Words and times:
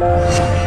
Thank 0.00 0.52
you. 0.52 0.57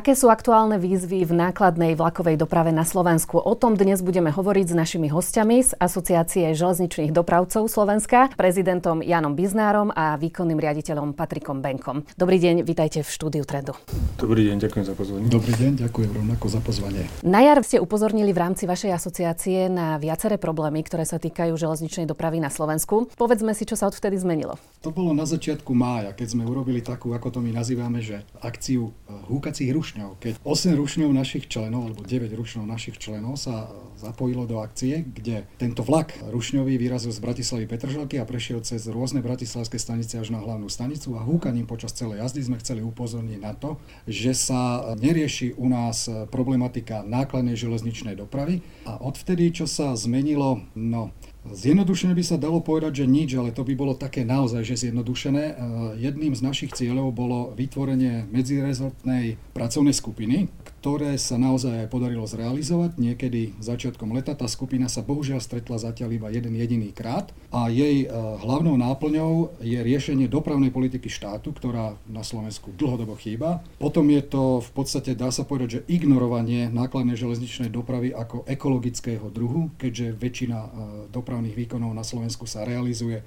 Aké 0.00 0.16
sú 0.16 0.32
aktuálne 0.32 0.80
výzvy 0.80 1.28
v 1.28 1.36
nákladnej 1.36 1.92
vlakovej 1.92 2.40
doprave 2.40 2.72
na 2.72 2.88
Slovensku? 2.88 3.36
O 3.36 3.52
tom 3.52 3.76
dnes 3.76 4.00
budeme 4.00 4.32
hovoriť 4.32 4.72
s 4.72 4.74
našimi 4.74 5.12
hostiami 5.12 5.60
z 5.60 5.76
Asociácie 5.76 6.56
železničných 6.56 7.12
dopravcov 7.12 7.68
Slovenska, 7.68 8.32
prezidentom 8.32 9.04
Janom 9.04 9.36
Biznárom 9.36 9.92
a 9.92 10.16
výkonným 10.16 10.56
riaditeľom 10.56 11.12
Patrikom 11.12 11.60
Benkom. 11.60 12.08
Dobrý 12.16 12.40
deň, 12.40 12.64
vítajte 12.64 13.04
v 13.04 13.12
štúdiu 13.12 13.44
Trendu. 13.44 13.76
Dobrý 14.16 14.48
deň, 14.48 14.64
ďakujem 14.64 14.84
za 14.88 14.94
pozvanie. 14.96 15.28
Dobrý 15.28 15.52
deň, 15.52 15.72
ďakujem 15.84 16.10
rovnako 16.16 16.46
za 16.48 16.60
pozvanie. 16.64 17.04
Na 17.20 17.44
jar 17.44 17.60
ste 17.60 17.76
upozornili 17.76 18.32
v 18.32 18.40
rámci 18.40 18.64
vašej 18.64 18.96
asociácie 18.96 19.68
na 19.68 20.00
viaceré 20.00 20.40
problémy, 20.40 20.80
ktoré 20.80 21.04
sa 21.04 21.20
týkajú 21.20 21.60
železničnej 21.60 22.08
dopravy 22.08 22.40
na 22.40 22.48
Slovensku. 22.48 23.12
Povedzme 23.20 23.52
si, 23.52 23.68
čo 23.68 23.76
sa 23.76 23.92
odvtedy 23.92 24.16
zmenilo. 24.16 24.56
To 24.80 24.96
bolo 24.96 25.12
na 25.12 25.28
začiatku 25.28 25.76
mája, 25.76 26.16
keď 26.16 26.40
sme 26.40 26.48
urobili 26.48 26.80
takú, 26.80 27.12
ako 27.12 27.36
to 27.36 27.44
my 27.44 27.52
nazývame, 27.52 28.00
že 28.00 28.24
akciu 28.40 28.88
eh, 28.88 29.12
húkacích 29.28 29.68
ruš 29.76 29.90
rušňov. 30.00 30.20
Keď 30.20 30.34
8 30.44 30.80
rušňov 30.80 31.10
našich 31.12 31.44
členov, 31.46 31.92
alebo 31.92 32.00
9 32.04 32.32
rušňov 32.32 32.64
našich 32.64 32.96
členov 32.96 33.36
sa 33.36 33.68
zapojilo 34.00 34.48
do 34.48 34.64
akcie, 34.64 35.04
kde 35.04 35.44
tento 35.60 35.84
vlak 35.84 36.16
rušňový 36.24 36.80
vyrazil 36.80 37.12
z 37.12 37.20
Bratislavy 37.20 37.68
Petržalky 37.68 38.16
a 38.16 38.24
prešiel 38.24 38.64
cez 38.64 38.88
rôzne 38.88 39.20
bratislavské 39.20 39.76
stanice 39.76 40.16
až 40.16 40.32
na 40.32 40.40
hlavnú 40.40 40.72
stanicu 40.72 41.20
a 41.20 41.24
húkaním 41.24 41.68
počas 41.68 41.92
celej 41.92 42.24
jazdy 42.24 42.40
sme 42.48 42.56
chceli 42.64 42.80
upozorniť 42.80 43.40
na 43.40 43.52
to, 43.52 43.76
že 44.08 44.32
sa 44.32 44.94
nerieši 44.96 45.60
u 45.60 45.68
nás 45.68 46.08
problematika 46.32 47.04
nákladnej 47.04 47.60
železničnej 47.60 48.16
dopravy 48.16 48.64
a 48.88 48.96
odvtedy, 48.96 49.52
čo 49.52 49.68
sa 49.68 49.92
zmenilo, 49.92 50.64
no 50.72 51.12
Zjednodušene 51.40 52.12
by 52.12 52.20
sa 52.20 52.36
dalo 52.36 52.60
povedať, 52.60 53.00
že 53.00 53.06
nič, 53.08 53.32
ale 53.32 53.48
to 53.48 53.64
by 53.64 53.72
bolo 53.72 53.96
také 53.96 54.28
naozaj, 54.28 54.60
že 54.60 54.88
zjednodušené. 54.88 55.44
E, 55.48 55.54
jedným 55.96 56.36
z 56.36 56.44
našich 56.44 56.76
cieľov 56.76 57.16
bolo 57.16 57.56
vytvorenie 57.56 58.28
medzirezortnej 58.28 59.40
pracovnej 59.56 59.96
skupiny, 59.96 60.52
ktoré 60.80 61.20
sa 61.20 61.36
naozaj 61.36 61.84
aj 61.84 61.92
podarilo 61.92 62.24
zrealizovať. 62.24 62.96
Niekedy 62.96 63.60
začiatkom 63.60 64.16
leta 64.16 64.32
tá 64.32 64.48
skupina 64.48 64.88
sa 64.88 65.04
bohužiaľ 65.04 65.44
stretla 65.44 65.76
zatiaľ 65.76 66.16
iba 66.16 66.32
jeden 66.32 66.56
jediný 66.56 66.88
krát 66.96 67.28
a 67.52 67.68
jej 67.68 68.04
e, 68.04 68.16
hlavnou 68.40 68.80
náplňou 68.80 69.60
je 69.60 69.76
riešenie 69.76 70.24
dopravnej 70.24 70.72
politiky 70.72 71.12
štátu, 71.12 71.52
ktorá 71.52 72.00
na 72.08 72.24
Slovensku 72.24 72.72
dlhodobo 72.80 73.12
chýba. 73.20 73.60
Potom 73.76 74.08
je 74.08 74.24
to 74.24 74.64
v 74.64 74.70
podstate, 74.72 75.12
dá 75.12 75.28
sa 75.28 75.44
povedať, 75.44 75.68
že 75.68 75.84
ignorovanie 75.92 76.72
nákladnej 76.72 77.20
železničnej 77.20 77.68
dopravy 77.68 78.16
ako 78.16 78.48
ekologického 78.48 79.28
druhu, 79.28 79.68
keďže 79.76 80.16
väčšina 80.16 80.58
e, 80.64 80.68
dopravných 81.12 81.60
výkonov 81.60 81.92
na 81.92 82.08
Slovensku 82.08 82.48
sa 82.48 82.64
realizuje 82.64 83.20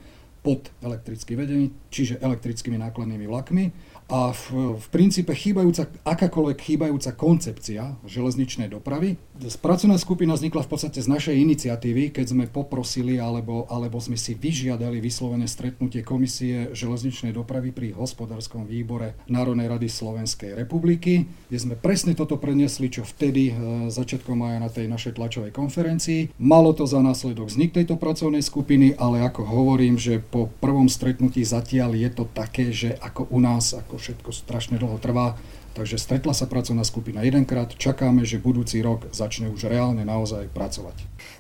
pod 0.44 0.68
elektrickým 0.84 1.40
vedením, 1.40 1.72
čiže 1.88 2.20
elektrickými 2.20 2.76
nákladnými 2.76 3.26
vlakmi 3.32 3.64
a 4.12 4.36
v, 4.36 4.76
v 4.78 4.86
princípe 4.92 5.32
chýbajúca, 5.32 5.88
akákoľvek 6.04 6.58
chýbajúca 6.60 7.12
koncepcia 7.16 7.98
železničnej 8.06 8.68
dopravy. 8.68 9.16
Pracovná 9.60 9.98
skupina 9.98 10.38
vznikla 10.38 10.62
v 10.64 10.70
podstate 10.70 11.00
z 11.02 11.10
našej 11.10 11.36
iniciatívy, 11.36 12.14
keď 12.14 12.26
sme 12.36 12.46
poprosili 12.46 13.18
alebo, 13.18 13.66
alebo 13.72 13.98
sme 13.98 14.20
si 14.20 14.38
vyžiadali 14.38 15.02
vyslovene 15.02 15.50
stretnutie 15.50 16.06
Komisie 16.06 16.70
železničnej 16.76 17.34
dopravy 17.34 17.74
pri 17.74 17.98
hospodárskom 17.98 18.70
výbore 18.70 19.18
Národnej 19.26 19.72
rady 19.72 19.90
Slovenskej 19.90 20.54
republiky, 20.54 21.26
kde 21.50 21.58
sme 21.58 21.76
presne 21.80 22.14
toto 22.14 22.38
preniesli, 22.38 22.94
čo 22.94 23.02
vtedy 23.02 23.50
e, 23.50 23.54
začiatkom 23.90 24.38
maja 24.38 24.62
na 24.62 24.70
tej 24.70 24.86
našej 24.86 25.18
tlačovej 25.18 25.52
konferencii. 25.56 26.38
Malo 26.38 26.76
to 26.78 26.86
za 26.86 27.02
následok 27.02 27.50
vznik 27.50 27.74
tejto 27.74 27.98
pracovnej 27.98 28.46
skupiny, 28.46 28.94
ale 29.02 29.26
ako 29.26 29.42
hovorím, 29.48 29.98
že 29.98 30.22
po 30.22 30.52
prvom 30.62 30.86
stretnutí 30.86 31.42
zatiaľ 31.42 31.98
je 31.98 32.10
to 32.14 32.24
také, 32.30 32.70
že 32.70 32.94
ako 33.02 33.34
u 33.34 33.40
nás, 33.42 33.74
ako 33.74 33.93
ako 33.94 34.02
všetko 34.02 34.30
strašne 34.34 34.82
dlho 34.82 34.98
trvá. 34.98 35.38
Takže 35.78 36.02
stretla 36.02 36.34
sa 36.38 36.46
pracovná 36.46 36.86
skupina 36.86 37.26
jedenkrát, 37.26 37.70
čakáme, 37.74 38.26
že 38.26 38.42
budúci 38.42 38.82
rok 38.82 39.10
začne 39.10 39.50
už 39.50 39.70
reálne 39.70 40.06
naozaj 40.06 40.50
pracovať. 40.54 40.98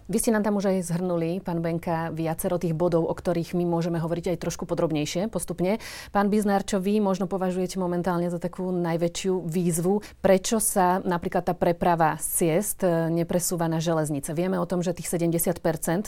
Vy 0.10 0.18
ste 0.18 0.34
nám 0.34 0.42
tam 0.42 0.58
už 0.58 0.74
aj 0.74 0.90
zhrnuli, 0.90 1.38
pán 1.42 1.62
Benka, 1.62 2.10
viacero 2.10 2.58
tých 2.58 2.74
bodov, 2.74 3.06
o 3.10 3.14
ktorých 3.14 3.54
my 3.54 3.66
môžeme 3.66 4.02
hovoriť 4.02 4.34
aj 4.34 4.42
trošku 4.42 4.66
podrobnejšie 4.66 5.30
postupne. 5.30 5.78
Pán 6.10 6.34
Biznár, 6.34 6.66
čo 6.66 6.82
vy 6.82 6.98
možno 6.98 7.30
považujete 7.30 7.78
momentálne 7.78 8.30
za 8.30 8.42
takú 8.42 8.74
najväčšiu 8.74 9.34
výzvu, 9.46 10.02
prečo 10.22 10.58
sa 10.58 10.98
napríklad 11.06 11.46
tá 11.46 11.54
preprava 11.54 12.18
z 12.18 12.26
ciest 12.58 12.82
e, 12.82 13.14
nepresúva 13.14 13.70
na 13.70 13.78
železnice? 13.78 14.34
Vieme 14.34 14.58
o 14.58 14.66
tom, 14.66 14.82
že 14.82 14.98
tých 14.98 15.14
70% 15.14 15.62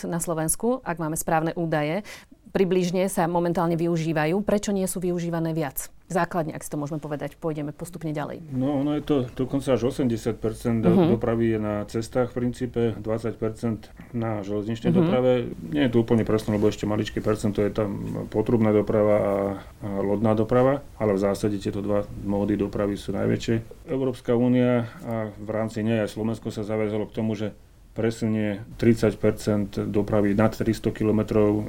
na 0.10 0.18
Slovensku, 0.18 0.82
ak 0.82 0.98
máme 0.98 1.14
správne 1.14 1.54
údaje, 1.54 2.02
približne 2.50 3.06
sa 3.06 3.30
momentálne 3.30 3.78
využívajú. 3.78 4.42
Prečo 4.42 4.74
nie 4.74 4.90
sú 4.90 4.98
využívané 4.98 5.54
viac? 5.54 5.94
Základne, 6.06 6.54
ak 6.54 6.62
si 6.62 6.70
to 6.70 6.78
môžeme 6.78 7.02
povedať, 7.02 7.34
pôjdeme 7.42 7.74
postupne 7.74 8.14
ďalej. 8.14 8.46
No, 8.54 8.86
ono 8.86 8.94
je 8.94 9.02
to 9.02 9.16
dokonca 9.34 9.74
až 9.74 9.90
80% 9.90 10.38
uh-huh. 10.38 11.18
dopravy 11.18 11.58
je 11.58 11.60
na 11.60 11.82
cestách 11.90 12.30
v 12.30 12.46
princípe, 12.46 12.94
20% 13.02 14.14
na 14.14 14.46
železničnej 14.46 14.94
uh-huh. 14.94 15.02
doprave. 15.02 15.32
Nie 15.74 15.90
je 15.90 15.98
to 15.98 16.06
úplne 16.06 16.22
presné, 16.22 16.62
lebo 16.62 16.70
ešte 16.70 16.86
maličké 16.86 17.26
percento 17.26 17.58
je 17.66 17.74
tam 17.74 18.06
potrubná 18.30 18.70
doprava 18.70 19.16
a, 19.18 19.34
a 19.82 19.90
lodná 20.06 20.38
doprava, 20.38 20.86
ale 21.02 21.18
v 21.18 21.24
zásade 21.26 21.58
tieto 21.58 21.82
dva 21.82 22.06
módy 22.22 22.54
dopravy 22.54 23.02
sú 23.02 23.10
najväčšie. 23.18 23.90
Európska 23.90 24.38
únia 24.38 24.86
a 25.10 25.34
v 25.34 25.50
rámci 25.50 25.82
nej 25.82 26.06
aj 26.06 26.14
Slovensko 26.14 26.54
sa 26.54 26.62
zaviazalo 26.62 27.10
k 27.10 27.16
tomu, 27.18 27.34
že 27.34 27.58
presunie 27.96 28.60
30% 28.76 29.88
dopravy 29.88 30.36
nad 30.36 30.52
300 30.52 30.92
km 30.92 31.22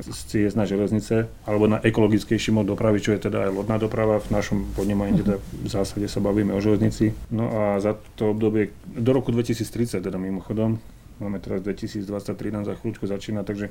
z 0.03 0.19
ciest 0.27 0.59
na 0.59 0.67
železnice 0.67 1.31
alebo 1.47 1.71
na 1.71 1.79
ekologickejší 1.79 2.51
mod 2.51 2.67
dopravy, 2.67 2.99
čo 2.99 3.15
je 3.15 3.31
teda 3.31 3.47
aj 3.47 3.51
lodná 3.55 3.79
doprava. 3.79 4.19
V 4.19 4.35
našom 4.35 4.67
podnemaní 4.75 5.23
teda 5.23 5.39
v 5.39 5.69
zásade 5.71 6.11
sa 6.11 6.19
bavíme 6.19 6.51
o 6.51 6.59
železnici. 6.59 7.15
No 7.31 7.55
a 7.55 7.79
za 7.79 7.95
to 8.19 8.35
obdobie 8.35 8.75
do 8.91 9.15
roku 9.15 9.31
2030 9.31 10.03
teda 10.03 10.19
mimochodom, 10.19 10.83
máme 11.23 11.39
teraz 11.39 11.63
2023, 11.63 12.03
nám 12.51 12.67
za 12.67 12.75
chvíľučku 12.75 13.07
začína, 13.07 13.47
takže 13.47 13.71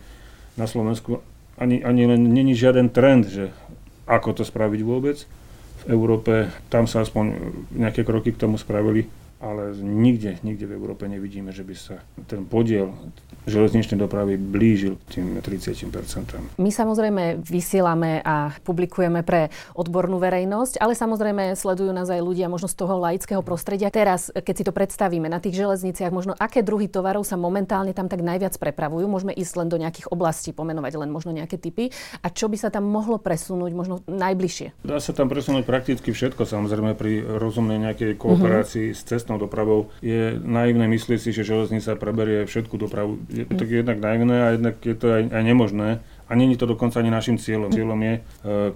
na 0.55 0.63
Slovensku 0.63 1.19
ani, 1.59 1.83
ani 1.83 2.07
len 2.07 2.23
není 2.31 2.55
žiaden 2.55 2.87
trend, 2.87 3.27
že 3.27 3.51
ako 4.07 4.31
to 4.31 4.43
spraviť 4.47 4.79
vôbec. 4.79 5.27
V 5.83 5.91
Európe 5.91 6.55
tam 6.71 6.87
sa 6.87 7.03
aspoň 7.03 7.51
nejaké 7.75 8.07
kroky 8.07 8.31
k 8.31 8.47
tomu 8.47 8.55
spravili 8.55 9.11
ale 9.43 9.75
nikde, 9.75 10.39
nikde 10.47 10.65
v 10.65 10.75
Európe 10.79 11.05
nevidíme, 11.11 11.51
že 11.51 11.67
by 11.67 11.75
sa 11.75 11.99
ten 12.25 12.47
podiel 12.47 12.95
železničnej 13.45 13.99
dopravy 14.01 14.39
blížil 14.39 14.97
tým 15.11 15.37
30%. 15.37 16.57
My 16.57 16.71
samozrejme 16.73 17.45
vysielame 17.45 18.23
a 18.25 18.55
publikujeme 18.65 19.21
pre 19.21 19.53
odbornú 19.77 20.17
verejnosť, 20.17 20.81
ale 20.81 20.97
samozrejme 20.97 21.53
sledujú 21.53 21.93
nás 21.93 22.09
aj 22.09 22.25
ľudia 22.25 22.49
možno 22.49 22.65
z 22.65 22.75
toho 22.79 22.97
laického 22.97 23.45
prostredia. 23.45 23.93
Teraz, 23.93 24.33
keď 24.33 24.55
si 24.55 24.63
to 24.65 24.73
predstavíme 24.73 25.29
na 25.29 25.37
tých 25.37 25.61
železniciach, 25.61 26.09
možno 26.09 26.33
aké 26.33 26.65
druhy 26.65 26.89
tovarov 26.89 27.21
sa 27.27 27.37
momentálne 27.37 27.93
tam 27.93 28.09
tak 28.09 28.25
najviac 28.25 28.57
prepravujú, 28.57 29.05
môžeme 29.05 29.35
ísť 29.35 29.53
len 29.61 29.67
do 29.69 29.77
nejakých 29.77 30.09
oblastí, 30.09 30.49
pomenovať 30.49 30.93
len 30.97 31.13
možno 31.13 31.35
nejaké 31.35 31.61
typy 31.61 31.93
a 32.25 32.33
čo 32.33 32.49
by 32.49 32.57
sa 32.57 32.73
tam 32.73 32.89
mohlo 32.89 33.21
presunúť 33.21 33.71
možno 33.77 34.01
najbližšie? 34.09 34.81
Dá 34.81 34.97
sa 34.97 35.13
tam 35.13 35.29
presunúť 35.29 35.67
prakticky 35.69 36.09
všetko, 36.09 36.49
samozrejme 36.49 36.97
pri 36.97 37.21
rozumnej 37.21 37.77
nejakej 37.77 38.17
kooperácii 38.17 38.89
uh-huh. 38.89 38.97
s 38.97 39.01
cestnou 39.05 39.24
cestnou 39.25 39.41
dopravou, 39.41 39.89
je 40.05 40.37
naivné 40.37 40.85
myslieť 40.85 41.17
si, 41.17 41.33
že 41.33 41.41
železnica 41.41 41.97
preberie 41.97 42.45
všetku 42.45 42.77
dopravu. 42.77 43.17
Je 43.33 43.49
to 43.49 43.65
jednak 43.65 43.97
naivné 43.97 44.37
a 44.45 44.47
jednak 44.53 44.77
je 44.85 44.93
to 44.93 45.09
aj, 45.09 45.33
aj 45.33 45.41
nemožné. 45.41 45.89
A 46.29 46.31
není 46.37 46.53
to 46.53 46.69
dokonca 46.69 47.01
ani 47.01 47.09
našim 47.09 47.41
cieľom. 47.41 47.73
Cieľom 47.73 47.97
je 48.05 48.13
e, 48.13 48.21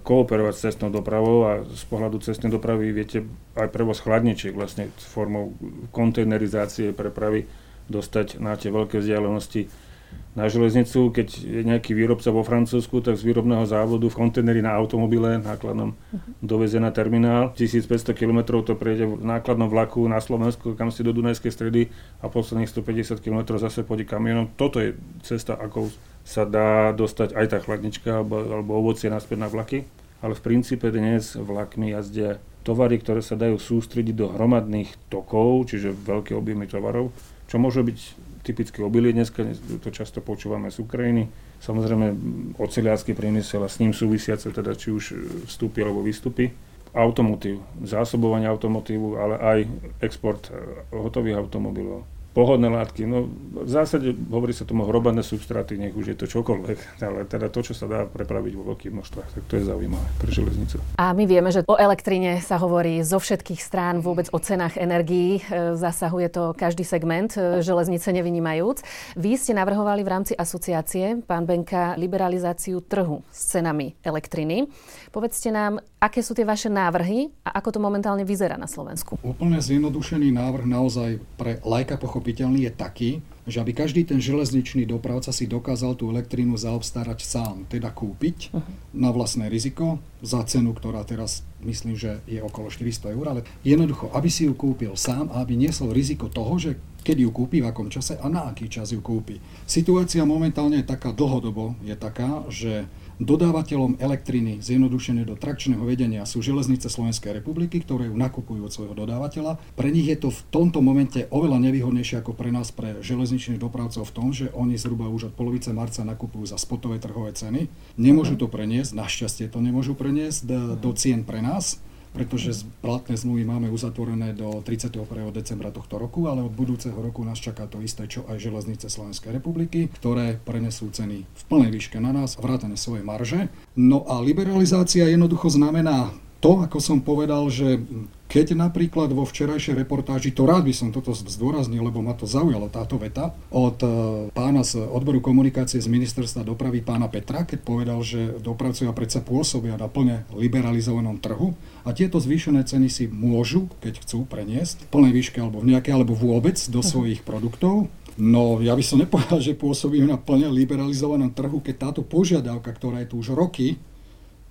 kooperovať 0.01 0.53
s 0.57 0.63
cestnou 0.65 0.89
dopravou 0.89 1.45
a 1.45 1.61
z 1.61 1.85
pohľadu 1.85 2.17
cestnej 2.25 2.49
dopravy 2.49 2.89
viete 2.89 3.29
aj 3.53 3.69
prevoz 3.69 4.01
chladničiek 4.01 4.57
vlastne 4.57 4.89
formou 4.97 5.53
kontejnerizácie 5.93 6.97
prepravy 6.97 7.45
dostať 7.85 8.41
na 8.41 8.57
tie 8.57 8.73
veľké 8.73 8.97
vzdialenosti 8.97 9.88
na 10.37 10.45
železnicu, 10.45 11.09
keď 11.09 11.27
je 11.35 11.61
nejaký 11.65 11.91
výrobca 11.97 12.29
vo 12.29 12.45
Francúzsku, 12.45 13.01
tak 13.01 13.17
z 13.17 13.25
výrobného 13.25 13.65
závodu 13.65 14.05
v 14.05 14.15
konteneri 14.15 14.61
na 14.61 14.77
automobile 14.77 15.41
nákladnom 15.41 15.97
dovezie 16.39 16.77
na 16.77 16.93
terminál. 16.93 17.51
1500 17.57 18.13
km 18.13 18.61
to 18.61 18.77
prejde 18.77 19.09
v 19.09 19.25
nákladnom 19.25 19.67
vlaku 19.67 20.05
na 20.05 20.21
Slovensku, 20.21 20.77
kam 20.77 20.93
si 20.93 21.01
do 21.01 21.11
Dunajskej 21.11 21.51
stredy 21.51 21.81
a 22.21 22.29
posledných 22.29 22.69
150 22.69 23.19
km 23.25 23.57
zase 23.57 23.81
pôjde 23.81 24.05
kamionom. 24.05 24.53
Toto 24.53 24.77
je 24.79 24.95
cesta, 25.25 25.57
ako 25.57 25.89
sa 26.21 26.45
dá 26.45 26.93
dostať 26.93 27.33
aj 27.33 27.45
tá 27.49 27.57
chladnička 27.57 28.21
alebo, 28.21 28.39
alebo 28.39 28.79
ovocie 28.79 29.09
naspäť 29.09 29.37
na 29.41 29.49
vlaky. 29.49 29.89
Ale 30.21 30.37
v 30.37 30.45
princípe 30.45 30.87
dnes 30.93 31.33
vlakmi 31.35 31.95
jazdia 31.95 32.37
tovary, 32.61 33.01
ktoré 33.01 33.25
sa 33.25 33.33
dajú 33.33 33.57
sústrediť 33.57 34.13
do 34.13 34.29
hromadných 34.29 35.09
tokov, 35.09 35.73
čiže 35.73 35.95
veľké 35.95 36.37
objemy 36.37 36.69
tovarov, 36.69 37.09
čo 37.49 37.57
môže 37.57 37.81
byť 37.81 38.28
typické 38.43 38.83
obilie 38.83 39.11
dneska, 39.11 39.43
to 39.83 39.89
často 39.91 40.23
počúvame 40.23 40.71
z 40.71 40.79
Ukrajiny. 40.79 41.27
Samozrejme 41.59 42.15
oceliácky 42.55 43.11
priemysel 43.11 43.63
a 43.63 43.69
s 43.69 43.83
ním 43.83 43.91
súvisiace, 43.91 44.51
teda 44.51 44.75
či 44.75 44.91
už 44.95 45.03
vstúpi 45.47 45.83
alebo 45.83 46.03
výstupy. 46.03 46.51
Automotív, 46.89 47.61
zásobovanie 47.85 48.49
automotívu, 48.49 49.21
ale 49.21 49.35
aj 49.37 49.59
export 50.01 50.49
hotových 50.89 51.37
automobilov. 51.37 52.01
Pohodné 52.33 52.69
látky. 52.69 53.09
No, 53.09 53.27
v 53.65 53.69
zásade 53.69 54.13
hovorí 54.29 54.53
sa 54.53 54.63
tomu 54.63 54.85
hrobané 54.85 55.25
substráty, 55.25 55.81
nech 55.81 55.97
už 55.97 56.13
je 56.13 56.17
to 56.17 56.25
čokoľvek, 56.29 57.01
ale 57.01 57.25
teda 57.25 57.49
to, 57.49 57.65
čo 57.65 57.73
sa 57.73 57.89
dá 57.89 58.05
prepraviť 58.05 58.53
vo 58.53 58.63
veľkých 58.73 58.93
množstvách, 58.93 59.29
tak 59.33 59.43
to 59.49 59.53
je 59.57 59.63
zaujímavé 59.65 60.07
pre 60.21 60.29
železnicu. 60.29 60.77
A 61.01 61.11
my 61.11 61.25
vieme, 61.25 61.49
že 61.49 61.65
o 61.65 61.75
elektrine 61.75 62.37
sa 62.39 62.61
hovorí 62.61 63.01
zo 63.01 63.17
všetkých 63.17 63.61
strán, 63.61 64.05
vôbec 64.05 64.29
o 64.29 64.39
cenách 64.39 64.77
energií. 64.77 65.41
E, 65.49 65.73
zasahuje 65.75 66.29
to 66.29 66.43
každý 66.53 66.85
segment, 66.85 67.33
e, 67.33 67.65
železnice 67.65 68.13
nevynímajúc. 68.13 68.85
Vy 69.17 69.35
ste 69.35 69.57
navrhovali 69.57 70.05
v 70.05 70.09
rámci 70.09 70.33
asociácie, 70.37 71.25
pán 71.25 71.49
Benka, 71.49 71.97
liberalizáciu 71.97 72.79
trhu 72.85 73.25
s 73.33 73.51
cenami 73.51 73.97
elektriny. 74.05 74.69
Povedzte 75.09 75.49
nám, 75.49 75.81
aké 75.97 76.21
sú 76.21 76.37
tie 76.37 76.45
vaše 76.45 76.69
návrhy 76.69 77.33
a 77.43 77.57
ako 77.57 77.75
to 77.75 77.79
momentálne 77.81 78.23
vyzerá 78.23 78.55
na 78.55 78.69
Slovensku? 78.69 79.17
Úplne 79.25 79.57
zjednodušený 79.59 80.31
návrh 80.31 80.65
naozaj 80.69 81.19
pre 81.35 81.59
lajka 81.65 81.97
pochopiteľný 82.29 82.69
je 82.69 82.73
taký, 82.77 83.11
že 83.49 83.57
aby 83.57 83.73
každý 83.73 84.05
ten 84.05 84.21
železničný 84.21 84.85
dopravca 84.85 85.33
si 85.33 85.49
dokázal 85.49 85.97
tú 85.97 86.13
elektrínu 86.13 86.53
zaobstarať 86.61 87.25
sám, 87.25 87.65
teda 87.65 87.89
kúpiť 87.89 88.53
uh-huh. 88.53 88.61
na 88.93 89.09
vlastné 89.09 89.49
riziko 89.49 89.97
za 90.21 90.45
cenu, 90.45 90.77
ktorá 90.77 91.01
teraz 91.09 91.41
myslím, 91.65 91.97
že 91.97 92.21
je 92.29 92.37
okolo 92.37 92.69
400 92.69 93.17
eur, 93.17 93.25
ale 93.33 93.41
jednoducho, 93.65 94.13
aby 94.13 94.29
si 94.29 94.45
ju 94.45 94.53
kúpil 94.53 94.93
sám 94.93 95.33
a 95.33 95.41
aby 95.41 95.57
niesol 95.57 95.89
riziko 95.89 96.29
toho, 96.29 96.53
že 96.61 96.77
keď 97.01 97.25
ju 97.25 97.29
kúpi, 97.33 97.57
v 97.65 97.73
akom 97.73 97.89
čase 97.89 98.21
a 98.21 98.29
na 98.29 98.53
aký 98.53 98.69
čas 98.69 98.93
ju 98.93 99.01
kúpi. 99.01 99.41
Situácia 99.65 100.21
momentálne 100.29 100.85
je 100.85 100.85
taká 100.85 101.09
dlhodobo, 101.09 101.73
je 101.81 101.97
taká, 101.97 102.45
že 102.53 102.85
Dodávateľom 103.19 103.99
elektriny 103.99 104.63
zjednodušené 104.63 105.27
do 105.27 105.35
trakčného 105.35 105.83
vedenia 105.83 106.23
sú 106.23 106.39
železnice 106.39 106.87
Slovenskej 106.87 107.35
republiky, 107.35 107.83
ktoré 107.83 108.07
ju 108.07 108.15
nakupujú 108.15 108.63
od 108.63 108.71
svojho 108.71 108.95
dodávateľa. 108.95 109.59
Pre 109.75 109.89
nich 109.91 110.07
je 110.07 110.23
to 110.23 110.31
v 110.31 110.39
tomto 110.47 110.79
momente 110.79 111.27
oveľa 111.27 111.59
nevýhodnejšie 111.67 112.23
ako 112.23 112.31
pre 112.31 112.47
nás, 112.55 112.71
pre 112.71 113.03
železničných 113.03 113.59
dopravcov 113.59 114.07
v 114.07 114.15
tom, 114.15 114.31
že 114.31 114.47
oni 114.55 114.79
zhruba 114.79 115.11
už 115.11 115.29
od 115.29 115.33
polovice 115.35 115.75
marca 115.75 116.07
nakupujú 116.07 116.47
za 116.47 116.55
spotové 116.55 116.95
trhové 116.95 117.35
ceny. 117.35 117.67
Nemôžu 117.99 118.39
to 118.39 118.47
preniesť, 118.47 118.95
našťastie 118.95 119.51
to 119.51 119.59
nemôžu 119.59 119.99
preniesť 119.99 120.79
do 120.79 120.91
cien 120.95 121.27
pre 121.27 121.43
nás 121.43 121.83
pretože 122.11 122.65
platné 122.81 123.15
zmluvy 123.15 123.43
máme 123.45 123.67
uzatvorené 123.69 124.33
do 124.33 124.61
31. 124.65 125.05
decembra 125.33 125.69
tohto 125.69 126.01
roku, 126.01 126.25
ale 126.25 126.41
od 126.41 126.53
budúceho 126.53 126.95
roku 126.97 127.21
nás 127.21 127.37
čaká 127.37 127.69
to 127.69 127.79
isté, 127.79 128.09
čo 128.09 128.25
aj 128.25 128.41
železnice 128.41 128.89
Slovenskej 128.89 129.35
republiky, 129.35 129.89
ktoré 129.93 130.41
prenesú 130.41 130.89
ceny 130.89 131.23
v 131.23 131.43
plnej 131.47 131.71
výške 131.73 132.01
na 132.01 132.11
nás, 132.11 132.37
vrátane 132.39 132.75
svojej 132.75 133.05
marže. 133.05 133.47
No 133.77 134.03
a 134.09 134.19
liberalizácia 134.19 135.05
jednoducho 135.05 135.53
znamená 135.53 136.13
to, 136.39 136.63
ako 136.63 136.79
som 136.79 137.03
povedal, 137.03 137.51
že 137.51 137.83
keď 138.31 138.55
napríklad 138.55 139.11
vo 139.11 139.27
včerajšej 139.27 139.75
reportáži, 139.75 140.31
to 140.31 140.47
rád 140.47 140.69
by 140.69 140.73
som 140.73 140.93
toto 140.93 141.11
zdôraznil, 141.11 141.83
lebo 141.83 141.99
ma 141.99 142.15
to 142.15 142.23
zaujalo 142.23 142.71
táto 142.71 142.95
veta, 142.95 143.35
od 143.51 143.75
e, 143.81 143.89
pána 144.31 144.63
z 144.63 144.79
odboru 144.79 145.19
komunikácie 145.19 145.81
z 145.81 145.89
ministerstva 145.89 146.45
dopravy, 146.45 146.79
pána 146.79 147.09
Petra, 147.11 147.43
keď 147.43 147.59
povedal, 147.59 147.99
že 148.05 148.37
dopravcovia 148.39 148.93
predsa 148.95 149.19
pôsobia 149.25 149.75
na 149.75 149.89
plne 149.91 150.23
liberalizovanom 150.31 151.17
trhu 151.19 151.57
a 151.83 151.89
tieto 151.95 152.19
zvýšené 152.19 152.65
ceny 152.67 152.87
si 152.91 153.05
môžu, 153.07 153.71
keď 153.79 154.03
chcú, 154.03 154.27
preniesť 154.27 154.85
v 154.85 154.91
plnej 154.91 155.13
výške 155.15 155.37
alebo 155.39 155.63
v 155.63 155.75
nejaké, 155.75 155.89
alebo 155.95 156.17
vôbec 156.17 156.59
do 156.69 156.83
svojich 156.83 157.23
produktov. 157.23 157.87
No, 158.19 158.59
ja 158.59 158.75
by 158.75 158.83
som 158.83 158.99
nepovedal, 158.99 159.39
že 159.39 159.55
pôsobíme 159.55 160.03
na 160.03 160.19
plne 160.19 160.51
liberalizovanom 160.51 161.31
trhu, 161.31 161.63
keď 161.63 161.75
táto 161.89 162.01
požiadavka, 162.03 162.75
ktorá 162.75 162.99
je 163.03 163.15
tu 163.15 163.23
už 163.23 163.31
roky, 163.31 163.79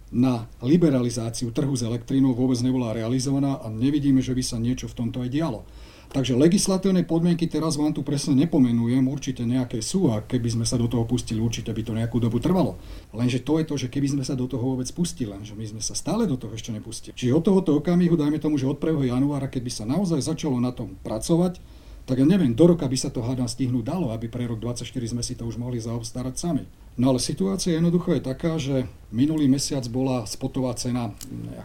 na 0.08 0.48
liberalizáciu 0.64 1.52
trhu 1.52 1.76
s 1.76 1.84
elektrínou 1.84 2.32
vôbec 2.32 2.56
nebola 2.64 2.96
realizovaná 2.96 3.60
a 3.60 3.68
nevidíme, 3.68 4.24
že 4.24 4.32
by 4.32 4.40
sa 4.40 4.56
niečo 4.56 4.88
v 4.88 4.96
tomto 5.04 5.20
aj 5.20 5.28
dialo. 5.28 5.68
Takže 6.08 6.40
legislatívne 6.40 7.04
podmienky 7.04 7.44
teraz 7.52 7.76
vám 7.76 7.92
tu 7.92 8.00
presne 8.00 8.32
nepomenujem, 8.32 9.04
určite 9.04 9.44
nejaké 9.44 9.84
sú 9.84 10.08
a 10.08 10.24
keby 10.24 10.56
sme 10.56 10.64
sa 10.64 10.80
do 10.80 10.88
toho 10.88 11.04
pustili, 11.04 11.36
určite 11.36 11.68
by 11.68 11.82
to 11.84 11.92
nejakú 11.92 12.16
dobu 12.16 12.40
trvalo. 12.40 12.80
Lenže 13.12 13.44
to 13.44 13.60
je 13.60 13.68
to, 13.68 13.74
že 13.76 13.92
keby 13.92 14.16
sme 14.16 14.24
sa 14.24 14.32
do 14.32 14.48
toho 14.48 14.72
vôbec 14.72 14.88
pustili, 14.88 15.28
lenže 15.28 15.52
my 15.52 15.68
sme 15.68 15.84
sa 15.84 15.92
stále 15.92 16.24
do 16.24 16.40
toho 16.40 16.56
ešte 16.56 16.72
nepustili. 16.72 17.12
Čiže 17.12 17.36
od 17.36 17.44
tohoto 17.44 17.76
okamihu, 17.76 18.16
dajme 18.16 18.40
tomu, 18.40 18.56
že 18.56 18.64
od 18.64 18.80
1. 18.80 19.04
januára, 19.04 19.52
keď 19.52 19.62
by 19.68 19.72
sa 19.72 19.84
naozaj 19.84 20.24
začalo 20.24 20.56
na 20.56 20.72
tom 20.72 20.96
pracovať, 21.04 21.60
tak 22.08 22.24
ja 22.24 22.24
neviem, 22.24 22.56
do 22.56 22.64
roka 22.64 22.88
by 22.88 22.96
sa 22.96 23.12
to 23.12 23.20
hádam 23.20 23.44
stihnúť 23.44 23.84
dalo, 23.84 24.16
aby 24.16 24.32
pre 24.32 24.48
rok 24.48 24.56
24 24.56 24.88
sme 25.12 25.20
si 25.20 25.36
to 25.36 25.44
už 25.44 25.60
mohli 25.60 25.76
zaobstarať 25.76 26.34
sami. 26.40 26.64
No 26.96 27.12
ale 27.12 27.20
situácia 27.20 27.76
jednoducho 27.76 28.16
je 28.16 28.22
taká, 28.24 28.56
že 28.56 28.88
minulý 29.12 29.44
mesiac 29.46 29.84
bola 29.86 30.24
spotová 30.24 30.72
cena 30.74 31.12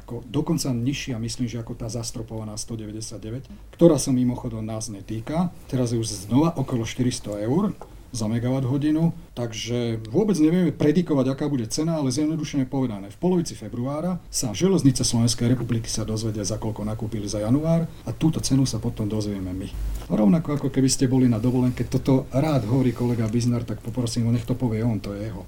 ako 0.04 0.22
dokonca 0.28 0.69
nižšia, 0.69 1.18
myslím, 1.18 1.48
že 1.48 1.63
ako 1.63 1.80
tá 1.80 1.88
zastropovaná 1.88 2.54
199, 2.60 3.48
ktorá 3.74 3.95
sa 3.95 4.12
mimochodom 4.12 4.62
nás 4.62 4.92
netýka. 4.92 5.50
Teraz 5.72 5.95
je 5.95 5.98
už 5.98 6.28
znova 6.28 6.54
okolo 6.60 6.84
400 6.86 7.50
eur 7.50 7.72
za 8.13 8.30
megawatt 8.30 8.69
hodinu, 8.69 9.10
takže 9.33 9.98
vôbec 10.13 10.38
nevieme 10.38 10.69
predikovať, 10.69 11.33
aká 11.33 11.50
bude 11.50 11.65
cena, 11.65 11.98
ale 11.98 12.13
zjednodušene 12.13 12.69
povedané, 12.69 13.10
v 13.10 13.18
polovici 13.18 13.57
februára 13.57 14.21
sa 14.30 14.54
železnice 14.54 15.01
Slovenskej 15.01 15.50
republiky 15.50 15.89
sa 15.89 16.06
dozvedia, 16.06 16.45
za 16.45 16.62
koľko 16.62 16.86
nakúpili 16.86 17.25
za 17.25 17.42
január 17.42 17.89
a 18.06 18.12
túto 18.13 18.38
cenu 18.38 18.69
sa 18.69 18.77
potom 18.77 19.10
dozvieme 19.10 19.50
my. 19.50 19.68
Rovnako 20.13 20.62
ako 20.62 20.69
keby 20.69 20.88
ste 20.94 21.10
boli 21.10 21.25
na 21.25 21.42
dovolenke, 21.42 21.89
toto 21.89 22.30
rád 22.30 22.69
hovorí 22.69 22.94
kolega 22.94 23.25
Biznar, 23.25 23.65
tak 23.65 23.81
poprosím 23.81 24.30
ho, 24.30 24.31
nech 24.31 24.45
to 24.45 24.54
povie 24.54 24.86
on, 24.86 25.01
to 25.01 25.18
je 25.18 25.33
jeho. 25.33 25.42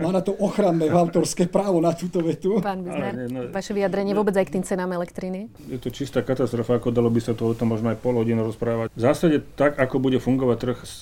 Má 0.00 0.10
na 0.10 0.20
to 0.20 0.34
ochranné 0.36 0.90
autorské 0.90 1.46
právo 1.46 1.78
na 1.78 1.94
túto 1.94 2.20
vetu. 2.20 2.58
Pán 2.58 2.82
Bizner, 2.82 3.30
no, 3.30 3.48
vaše 3.54 3.70
vyjadrenie 3.70 4.12
vôbec 4.16 4.34
aj 4.34 4.46
k 4.50 4.54
tým 4.58 4.64
cenám 4.66 4.90
elektriny? 4.96 5.46
Je 5.70 5.78
to 5.78 5.88
čistá 5.94 6.20
katastrofa, 6.20 6.76
ako 6.76 6.90
dalo 6.90 7.08
by 7.08 7.20
sa 7.22 7.32
to 7.32 7.48
o 7.48 7.54
tom 7.54 7.72
možno 7.72 7.94
aj 7.94 7.98
pol 8.02 8.18
hodinu 8.18 8.42
rozprávať. 8.42 8.90
V 8.92 9.00
zásade 9.00 9.36
tak, 9.54 9.78
ako 9.78 9.96
bude 10.02 10.18
fungovať 10.18 10.56
trh 10.58 10.78
s 10.82 10.94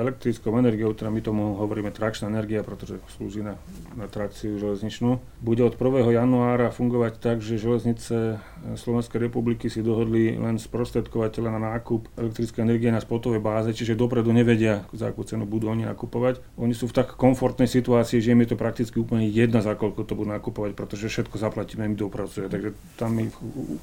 elektrickou 0.00 0.54
energiou, 0.56 0.96
teda 0.96 1.12
my 1.12 1.20
tomu 1.20 1.42
hovoríme 1.60 1.92
trakčná 1.92 2.32
energia, 2.32 2.64
pretože 2.64 2.98
slúži 3.16 3.44
na, 3.44 3.60
na 3.94 4.08
trakciu 4.08 4.56
železničnú, 4.56 5.20
bude 5.44 5.62
od 5.66 5.76
1. 5.76 6.16
januára 6.16 6.72
fungovať 6.72 7.12
tak, 7.20 7.44
že 7.44 7.60
železnice 7.60 8.40
Slovenskej 8.76 9.28
republiky 9.28 9.68
si 9.68 9.84
dohodli 9.84 10.36
len 10.36 10.56
sprostredkovateľa 10.56 11.50
na 11.56 11.60
nákup 11.76 12.12
elektrickej 12.16 12.60
energie 12.64 12.88
na 12.92 13.00
spotovej 13.00 13.40
báze, 13.40 13.70
čiže 13.76 13.96
dopredu 13.96 14.32
nevedia, 14.32 14.84
za 14.92 15.12
akú 15.12 15.24
cenu 15.24 15.44
budú 15.44 15.68
oni 15.68 15.84
nakupovať. 15.84 16.40
Oni 16.56 16.72
sú 16.72 16.88
v 16.88 16.96
tak 16.96 17.16
komfortnej 17.16 17.68
situácii, 17.68 17.79
im 17.86 18.40
je 18.44 18.48
to 18.52 18.56
prakticky 18.58 18.96
úplne 19.00 19.24
jedno, 19.30 19.64
za 19.64 19.78
koľko 19.78 20.04
to 20.04 20.18
budú 20.18 20.34
nakupovať, 20.34 20.76
pretože 20.76 21.08
všetko 21.08 21.36
zaplatíme 21.40 21.86
my 21.88 21.96
dopracuje. 21.96 22.50
Takže 22.50 22.70
tam 23.00 23.16
ich 23.20 23.34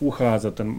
uchádza 0.03 0.53
ten 0.53 0.69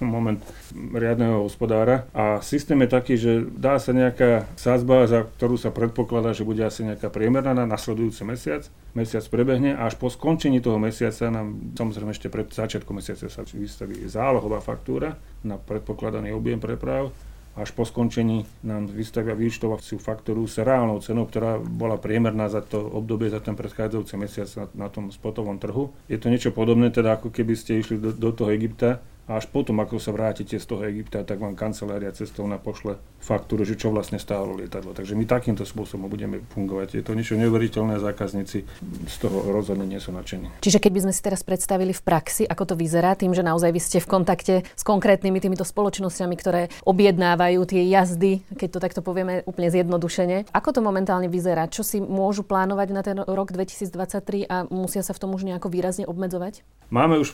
moment 0.00 0.40
riadneho 0.74 1.44
hospodára. 1.44 2.08
A 2.16 2.40
systém 2.40 2.80
je 2.82 2.88
taký, 2.88 3.14
že 3.14 3.44
dá 3.44 3.76
sa 3.78 3.94
nejaká 3.94 4.48
sázba 4.58 5.06
za 5.06 5.26
ktorú 5.26 5.58
sa 5.60 5.74
predpokladá, 5.74 6.32
že 6.32 6.46
bude 6.46 6.62
asi 6.64 6.86
nejaká 6.86 7.10
priemerná 7.10 7.52
na 7.52 7.68
nasledujúci 7.68 8.24
mesiac. 8.24 8.66
Mesiac 8.94 9.26
prebehne 9.26 9.74
a 9.74 9.90
až 9.90 9.98
po 9.98 10.06
skončení 10.06 10.62
toho 10.62 10.78
mesiaca 10.78 11.28
nám, 11.28 11.74
samozrejme 11.74 12.14
ešte 12.14 12.30
pred 12.30 12.46
začiatkom 12.46 13.02
mesiaca 13.02 13.26
sa 13.26 13.42
vystaví 13.42 14.06
zálohová 14.06 14.62
faktúra 14.62 15.18
na 15.42 15.58
predpokladaný 15.58 16.30
objem 16.30 16.62
preprav 16.62 17.10
až 17.54 17.70
po 17.70 17.86
skončení 17.86 18.42
nám 18.66 18.90
vystavia 18.90 19.38
výštovaciu 19.38 20.02
faktúru 20.02 20.42
s 20.50 20.58
reálnou 20.58 20.98
cenou, 20.98 21.30
ktorá 21.30 21.62
bola 21.62 21.94
priemerná 21.94 22.50
za 22.50 22.66
to 22.66 22.82
obdobie, 22.82 23.30
za 23.30 23.38
ten 23.38 23.54
predchádzajúci 23.54 24.14
mesiac 24.18 24.50
na, 24.58 24.86
na 24.86 24.88
tom 24.90 25.14
spotovom 25.14 25.62
trhu. 25.62 25.94
Je 26.10 26.18
to 26.18 26.26
niečo 26.34 26.50
podobné, 26.50 26.90
teda 26.90 27.14
ako 27.14 27.30
keby 27.30 27.54
ste 27.54 27.78
išli 27.78 28.02
do, 28.02 28.10
do 28.10 28.30
toho 28.34 28.50
Egypta 28.50 28.98
a 29.24 29.40
až 29.40 29.48
potom, 29.48 29.80
ako 29.80 29.96
sa 29.96 30.12
vrátite 30.12 30.60
z 30.60 30.66
toho 30.68 30.84
Egypta, 30.84 31.24
tak 31.24 31.40
vám 31.40 31.56
kancelária 31.56 32.12
cestovná 32.12 32.60
pošle 32.60 33.00
faktúru, 33.24 33.64
že 33.64 33.80
čo 33.80 33.88
vlastne 33.88 34.20
stálo 34.20 34.52
lietadlo. 34.52 34.92
Takže 34.92 35.16
my 35.16 35.24
takýmto 35.24 35.64
spôsobom 35.64 36.12
budeme 36.12 36.44
fungovať. 36.52 37.00
Je 37.00 37.04
to 37.04 37.16
niečo 37.16 37.40
neuveriteľné, 37.40 37.96
zákazníci 38.04 38.68
z 39.08 39.16
toho 39.16 39.48
rozhodne 39.48 39.88
nie 39.88 39.96
sú 39.96 40.12
nadšení. 40.12 40.60
Čiže 40.60 40.76
keď 40.76 40.92
by 40.92 41.00
sme 41.08 41.12
si 41.16 41.24
teraz 41.24 41.40
predstavili 41.40 41.96
v 41.96 42.04
praxi, 42.04 42.44
ako 42.44 42.62
to 42.68 42.74
vyzerá, 42.76 43.16
tým, 43.16 43.32
že 43.32 43.40
naozaj 43.40 43.72
vy 43.72 43.80
ste 43.80 43.98
v 44.04 44.08
kontakte 44.12 44.54
s 44.60 44.82
konkrétnymi 44.84 45.40
týmito 45.40 45.64
spoločnosťami, 45.64 46.34
ktoré 46.36 46.68
objednávajú 46.84 47.64
tie 47.64 47.80
jazdy, 47.88 48.44
keď 48.60 48.68
to 48.76 48.78
takto 48.84 49.00
povieme 49.00 49.40
úplne 49.48 49.72
zjednodušene. 49.72 50.52
Ako 50.52 50.76
to 50.76 50.84
momentálne 50.84 51.32
vyzerá? 51.32 51.64
Čo 51.72 51.80
si 51.80 52.04
môžu 52.04 52.44
plánovať 52.44 52.88
na 52.92 53.00
ten 53.00 53.16
rok 53.24 53.56
2023 53.56 54.44
a 54.52 54.68
musia 54.68 55.00
sa 55.00 55.16
v 55.16 55.20
tom 55.24 55.32
už 55.32 55.48
nejako 55.48 55.72
výrazne 55.72 56.04
obmedzovať? 56.04 56.60
Máme 56.92 57.16
už, 57.16 57.28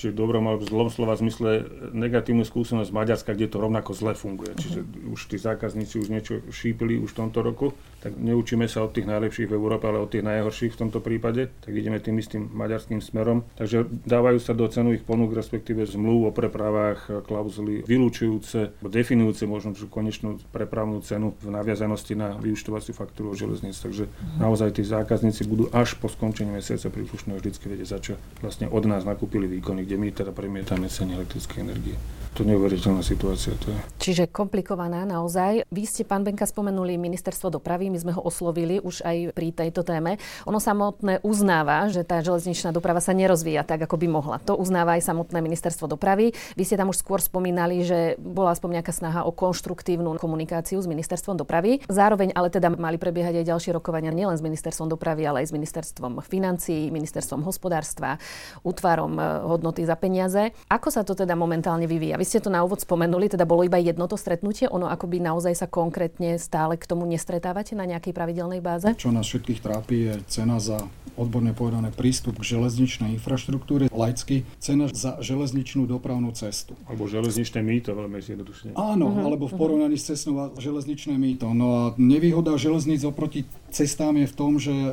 či 0.00 0.08
v 0.08 0.16
dobrom 0.16 0.48
alebo 0.48 0.64
zlom 0.64 0.88
slova 1.02 1.18
zmysle, 1.18 1.66
negatívnu 1.90 2.46
skúsenosť 2.46 2.94
Maďarska, 2.94 3.34
kde 3.34 3.50
to 3.50 3.58
rovnako 3.58 3.90
zle 3.90 4.14
funguje. 4.14 4.54
Čiže 4.54 4.86
už 5.10 5.20
tí 5.26 5.34
zákazníci 5.34 5.98
už 5.98 6.06
niečo 6.14 6.46
šípili 6.54 6.94
už 7.02 7.10
v 7.10 7.26
tomto 7.26 7.42
roku, 7.42 7.74
tak 8.06 8.14
neučíme 8.14 8.70
sa 8.70 8.86
od 8.86 8.94
tých 8.94 9.10
najlepších 9.10 9.50
v 9.50 9.58
Európe, 9.58 9.90
ale 9.90 9.98
od 9.98 10.14
tých 10.14 10.22
najhorších 10.22 10.78
v 10.78 10.80
tomto 10.86 11.02
prípade, 11.02 11.50
tak 11.58 11.74
ideme 11.74 11.98
tým 11.98 12.22
istým 12.22 12.46
maďarským 12.54 13.02
smerom. 13.02 13.42
Takže 13.58 13.82
dávajú 14.06 14.38
sa 14.38 14.54
do 14.54 14.62
cenových 14.70 15.02
ponúk, 15.02 15.34
respektíve 15.34 15.82
zmluv 15.90 16.30
o 16.30 16.32
prepravách, 16.34 17.26
klauzuly 17.26 17.82
vylúčujúce, 17.82 18.78
definujúce 18.86 19.50
možno 19.50 19.74
konečnú 19.90 20.38
prepravnú 20.54 21.02
cenu 21.02 21.34
v 21.42 21.50
naviazanosti 21.50 22.14
na 22.14 22.38
vyučtovaciu 22.38 22.94
faktúru 22.94 23.34
železníc. 23.34 23.74
Takže 23.82 24.06
naozaj 24.38 24.78
tí 24.78 24.86
zákazníci 24.86 25.50
budú 25.50 25.66
až 25.74 25.98
po 25.98 26.06
skončení 26.06 26.54
mesiaca 26.54 26.94
príslušného 26.94 27.42
vždycky 27.42 27.66
vedieť, 27.66 27.88
za 27.90 27.98
čo 27.98 28.12
vlastne 28.38 28.70
od 28.70 28.86
nás 28.86 29.02
nakúpili 29.02 29.50
výkony, 29.50 29.82
kde 29.82 29.96
my 29.98 30.08
teda 30.14 30.30
premietame 30.30 30.91
ceny 30.92 31.16
elektrickej 31.16 31.58
energie 31.64 31.96
to 32.32 32.48
neuveriteľná 32.48 33.04
situácia. 33.04 33.52
To 33.60 33.68
je. 33.68 33.78
Čiže 34.00 34.32
komplikovaná 34.32 35.04
naozaj. 35.04 35.68
Vy 35.68 35.84
ste, 35.84 36.02
pán 36.08 36.24
Benka, 36.24 36.48
spomenuli 36.48 36.96
ministerstvo 36.96 37.52
dopravy, 37.52 37.92
my 37.92 37.98
sme 38.00 38.12
ho 38.16 38.24
oslovili 38.24 38.80
už 38.80 39.04
aj 39.04 39.36
pri 39.36 39.52
tejto 39.52 39.84
téme. 39.84 40.16
Ono 40.48 40.56
samotné 40.56 41.20
uznáva, 41.20 41.92
že 41.92 42.08
tá 42.08 42.24
železničná 42.24 42.72
doprava 42.72 43.04
sa 43.04 43.12
nerozvíja 43.12 43.68
tak, 43.68 43.84
ako 43.84 44.00
by 44.00 44.06
mohla. 44.08 44.36
To 44.48 44.56
uznáva 44.56 44.96
aj 44.96 45.12
samotné 45.12 45.44
ministerstvo 45.44 45.84
dopravy. 45.92 46.32
Vy 46.56 46.64
ste 46.64 46.80
tam 46.80 46.88
už 46.88 47.04
skôr 47.04 47.20
spomínali, 47.20 47.84
že 47.84 48.16
bola 48.16 48.56
aspoň 48.56 48.80
nejaká 48.80 48.96
snaha 48.96 49.28
o 49.28 49.32
konštruktívnu 49.36 50.16
komunikáciu 50.16 50.80
s 50.80 50.88
ministerstvom 50.88 51.36
dopravy. 51.36 51.84
Zároveň 51.92 52.32
ale 52.32 52.48
teda 52.48 52.72
mali 52.72 52.96
prebiehať 52.96 53.44
aj 53.44 53.48
ďalšie 53.52 53.76
rokovania 53.76 54.08
nielen 54.08 54.40
s 54.40 54.42
ministerstvom 54.44 54.88
dopravy, 54.88 55.28
ale 55.28 55.44
aj 55.44 55.52
s 55.52 55.56
ministerstvom 55.56 56.24
financií, 56.24 56.88
ministerstvom 56.88 57.44
hospodárstva, 57.44 58.16
útvarom 58.64 59.20
eh, 59.20 59.24
hodnoty 59.44 59.84
za 59.84 60.00
peniaze. 60.00 60.56
Ako 60.72 60.81
sa 60.88 61.06
to 61.06 61.14
teda 61.14 61.36
momentálne 61.36 61.86
vyvíja? 61.86 62.18
Vy 62.18 62.26
ste 62.26 62.40
to 62.40 62.50
na 62.50 62.64
úvod 62.64 62.82
spomenuli, 62.82 63.28
teda 63.28 63.46
bolo 63.46 63.62
iba 63.62 63.78
jedno 63.78 64.08
to 64.08 64.16
stretnutie, 64.16 64.66
ono 64.66 64.88
akoby 64.88 65.20
naozaj 65.20 65.54
sa 65.54 65.66
konkrétne 65.68 66.40
stále 66.40 66.80
k 66.80 66.88
tomu 66.88 67.04
nestretávate 67.04 67.76
na 67.76 67.84
nejakej 67.84 68.16
pravidelnej 68.16 68.64
báze? 68.64 68.90
Čo 68.96 69.14
nás 69.14 69.28
všetkých 69.28 69.60
trápi 69.60 69.96
je 70.10 70.12
cena 70.26 70.58
za 70.58 70.82
odborne 71.16 71.52
povedané 71.52 71.92
prístup 71.92 72.40
k 72.40 72.56
železničnej 72.56 73.20
infraštruktúre, 73.20 73.92
laicky 73.92 74.48
cena 74.56 74.88
za 74.88 75.20
železničnú 75.20 75.84
dopravnú 75.84 76.32
cestu. 76.32 76.72
Alebo 76.88 77.04
železničné 77.04 77.60
mýto, 77.60 77.92
veľmi 77.92 78.18
zjednodušene. 78.22 78.72
Áno, 78.74 79.12
uh-huh, 79.12 79.26
alebo 79.28 79.44
v 79.48 79.54
porovnaní 79.56 79.96
uh-huh. 80.00 80.08
s 80.08 80.16
cestnou 80.16 80.34
a 80.40 80.44
železničné 80.56 81.14
mýto. 81.20 81.52
No 81.52 81.66
a 81.68 81.82
nevýhoda 82.00 82.56
železníc 82.56 83.04
oproti 83.04 83.44
cestám 83.72 84.20
je 84.20 84.28
v 84.28 84.34
tom, 84.36 84.60
že 84.60 84.70
e, 84.70 84.90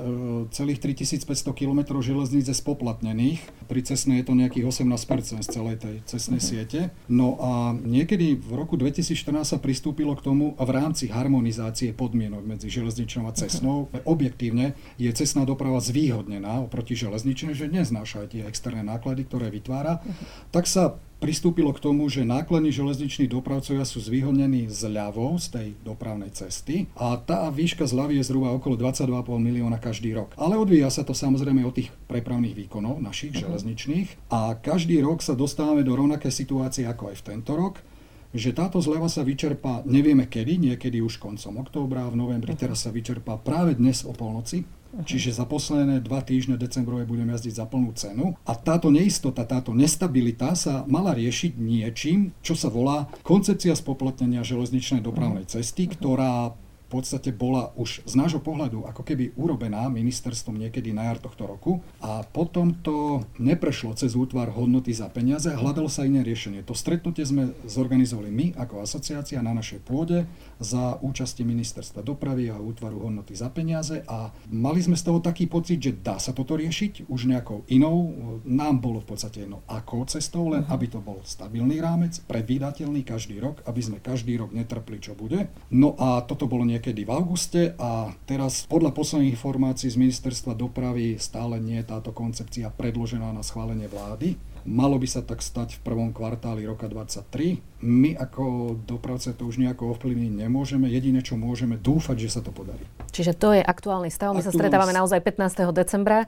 celých 0.55 0.79
3500 0.79 1.27
km 1.51 1.99
železníc 1.99 2.47
je 2.47 2.55
spoplatnených. 2.55 3.43
Pri 3.67 3.81
cestnej 3.83 4.23
je 4.23 4.25
to 4.31 4.33
nejakých 4.39 4.65
18% 4.71 5.43
z 5.43 5.49
celej 5.51 5.75
tej 5.83 5.95
cestnej 6.07 6.39
uh-huh. 6.39 6.49
siete. 6.49 6.79
No 7.11 7.35
a 7.43 7.75
niekedy 7.75 8.39
v 8.39 8.51
roku 8.55 8.79
2014 8.79 9.43
sa 9.43 9.57
pristúpilo 9.59 10.15
k 10.15 10.23
tomu 10.23 10.55
a 10.55 10.63
v 10.63 10.71
rámci 10.79 11.11
harmonizácie 11.11 11.91
podmienok 11.91 12.47
medzi 12.47 12.71
železničnou 12.71 13.27
a 13.27 13.35
cestnou, 13.35 13.91
uh-huh. 13.91 14.07
objektívne 14.07 14.73
je 14.95 15.11
cestná 15.11 15.43
doprava 15.43 15.83
zvýhodnená 15.83 16.63
oproti 16.63 16.95
železničnej, 16.95 17.53
že 17.53 17.67
neznáša 17.67 18.25
aj 18.25 18.27
tie 18.31 18.41
externé 18.47 18.81
náklady, 18.81 19.27
ktoré 19.27 19.51
vytvára, 19.51 19.99
uh-huh. 19.99 20.25
tak 20.55 20.65
sa 20.65 20.95
pristúpilo 21.19 21.75
k 21.75 21.83
tomu, 21.83 22.07
že 22.07 22.23
nákladní 22.23 22.71
železniční 22.71 23.27
dopravcovia 23.27 23.83
sú 23.83 23.99
zvýhodnení 23.99 24.71
zľavou 24.71 25.35
z 25.35 25.47
tej 25.51 25.67
dopravnej 25.83 26.31
cesty 26.31 26.87
a 26.95 27.19
tá 27.19 27.51
výška 27.51 27.83
zľavy 27.83 28.23
je 28.23 28.27
zhruba 28.31 28.55
okolo 28.55 28.79
22,5 28.79 29.27
milióna 29.37 29.77
každý 29.77 30.15
rok. 30.15 30.31
Ale 30.39 30.55
odvíja 30.55 30.87
sa 30.87 31.03
to 31.03 31.11
samozrejme 31.11 31.61
od 31.67 31.75
tých 31.75 31.91
prepravných 32.07 32.55
výkonov 32.55 33.03
našich 33.03 33.35
uh-huh. 33.35 33.51
železničných 33.51 34.31
a 34.31 34.55
každý 34.55 35.03
rok 35.03 35.19
sa 35.19 35.35
dostávame 35.35 35.83
do 35.83 35.93
rovnakej 35.93 36.31
situácie 36.31 36.87
ako 36.87 37.11
aj 37.11 37.15
v 37.19 37.25
tento 37.35 37.53
rok 37.53 37.83
že 38.29 38.53
táto 38.53 38.77
zleva 38.77 39.09
sa 39.09 39.25
vyčerpá, 39.25 39.81
nevieme 39.89 40.29
kedy, 40.29 40.61
niekedy 40.61 41.01
už 41.01 41.17
koncom 41.17 41.65
októbra, 41.65 42.05
v 42.13 42.21
novembri, 42.21 42.53
uh-huh. 42.53 42.61
teraz 42.61 42.85
sa 42.85 42.93
vyčerpá 42.93 43.41
práve 43.41 43.73
dnes 43.73 44.05
o 44.05 44.13
polnoci. 44.13 44.61
Uh-huh. 44.89 45.05
Čiže 45.05 45.37
za 45.37 45.45
posledné 45.45 46.01
dva 46.01 46.25
týždne 46.25 46.57
decembrové 46.57 47.05
budeme 47.05 47.33
jazdiť 47.37 47.53
za 47.61 47.65
plnú 47.69 47.93
cenu. 47.93 48.33
A 48.45 48.53
táto 48.57 48.89
neistota, 48.89 49.45
táto 49.45 49.73
nestabilita 49.73 50.57
sa 50.57 50.85
mala 50.89 51.13
riešiť 51.13 51.57
niečím, 51.61 52.33
čo 52.41 52.57
sa 52.57 52.73
volá 52.73 53.05
koncepcia 53.21 53.77
spoplatnenia 53.77 54.41
železničnej 54.41 55.05
dopravnej 55.05 55.45
cesty, 55.45 55.85
ktorá 55.89 56.57
v 56.89 56.97
podstate 56.97 57.29
bola 57.29 57.69
už 57.77 58.01
z 58.01 58.17
nášho 58.17 58.41
pohľadu 58.41 58.89
ako 58.89 59.05
keby 59.05 59.37
urobená 59.37 59.85
ministerstvom 59.93 60.57
niekedy 60.57 60.89
na 60.89 61.13
jar 61.13 61.21
tohto 61.21 61.45
roku 61.45 61.85
a 62.01 62.25
potom 62.25 62.73
to 62.73 63.21
neprešlo 63.37 63.93
cez 63.93 64.17
útvar 64.17 64.49
hodnoty 64.49 64.89
za 64.89 65.05
peniaze 65.13 65.53
a 65.53 65.61
hľadalo 65.61 65.85
sa 65.85 66.09
iné 66.09 66.25
riešenie. 66.25 66.65
To 66.65 66.73
stretnutie 66.73 67.21
sme 67.29 67.53
zorganizovali 67.69 68.33
my 68.33 68.45
ako 68.57 68.81
asociácia 68.81 69.37
na 69.45 69.53
našej 69.53 69.85
pôde 69.85 70.25
za 70.57 70.97
účasti 71.05 71.45
ministerstva 71.45 72.01
dopravy 72.01 72.49
a 72.49 72.57
útvaru 72.57 73.05
hodnoty 73.05 73.37
za 73.37 73.53
peniaze 73.53 74.01
a 74.09 74.33
mali 74.49 74.81
sme 74.81 74.97
z 74.97 75.05
toho 75.05 75.21
taký 75.21 75.45
pocit, 75.45 75.77
že 75.77 75.93
dá 75.93 76.17
sa 76.17 76.33
toto 76.33 76.57
riešiť 76.57 77.05
už 77.05 77.29
nejakou 77.29 77.69
inou. 77.69 78.17
Nám 78.49 78.81
bolo 78.81 79.05
v 79.05 79.13
podstate 79.13 79.45
jedno 79.45 79.61
akou 79.69 80.01
cestou, 80.09 80.49
len 80.49 80.65
aby 80.73 80.89
to 80.89 80.97
bol 81.05 81.21
stabilný 81.21 81.77
rámec, 81.77 82.17
predvídateľný 82.25 83.05
každý 83.05 83.37
rok, 83.37 83.61
aby 83.69 83.77
sme 83.77 84.01
každý 84.01 84.41
rok 84.41 84.49
netrpli, 84.57 84.97
čo 84.97 85.13
bude. 85.13 85.53
No 85.69 85.93
a 86.01 86.25
toto 86.25 86.49
bolo 86.49 86.65
nie 86.65 86.78
niekedy 86.79 87.03
v 87.03 87.11
auguste 87.11 87.61
a 87.75 88.15
teraz 88.23 88.63
podľa 88.63 88.95
posledných 88.95 89.35
informácií 89.35 89.91
z 89.91 89.99
ministerstva 89.99 90.55
dopravy 90.55 91.19
stále 91.19 91.59
nie 91.59 91.83
je 91.83 91.91
táto 91.91 92.15
koncepcia 92.15 92.71
predložená 92.71 93.35
na 93.35 93.43
schválenie 93.43 93.91
vlády. 93.91 94.39
Malo 94.63 94.95
by 94.95 95.07
sa 95.07 95.19
tak 95.19 95.43
stať 95.43 95.79
v 95.79 95.83
prvom 95.83 96.15
kvartáli 96.15 96.63
roka 96.63 96.87
2023. 96.87 97.83
My 97.83 98.15
ako 98.15 98.75
dopravce 98.83 99.31
to 99.35 99.47
už 99.47 99.59
nejako 99.59 99.91
ovplyvniť 99.95 100.31
nemôžeme. 100.35 100.87
Jediné, 100.91 101.23
čo 101.23 101.39
môžeme, 101.39 101.79
dúfať, 101.79 102.27
že 102.27 102.39
sa 102.39 102.41
to 102.43 102.51
podarí. 102.51 102.83
Čiže 103.11 103.35
to 103.39 103.55
je 103.55 103.63
aktuálny 103.63 104.11
stav. 104.11 104.35
My 104.35 104.39
aktuálny... 104.39 104.51
sa 104.51 104.55
stretávame 104.55 104.91
naozaj 104.95 105.19
15. 105.23 105.71
decembra 105.71 106.27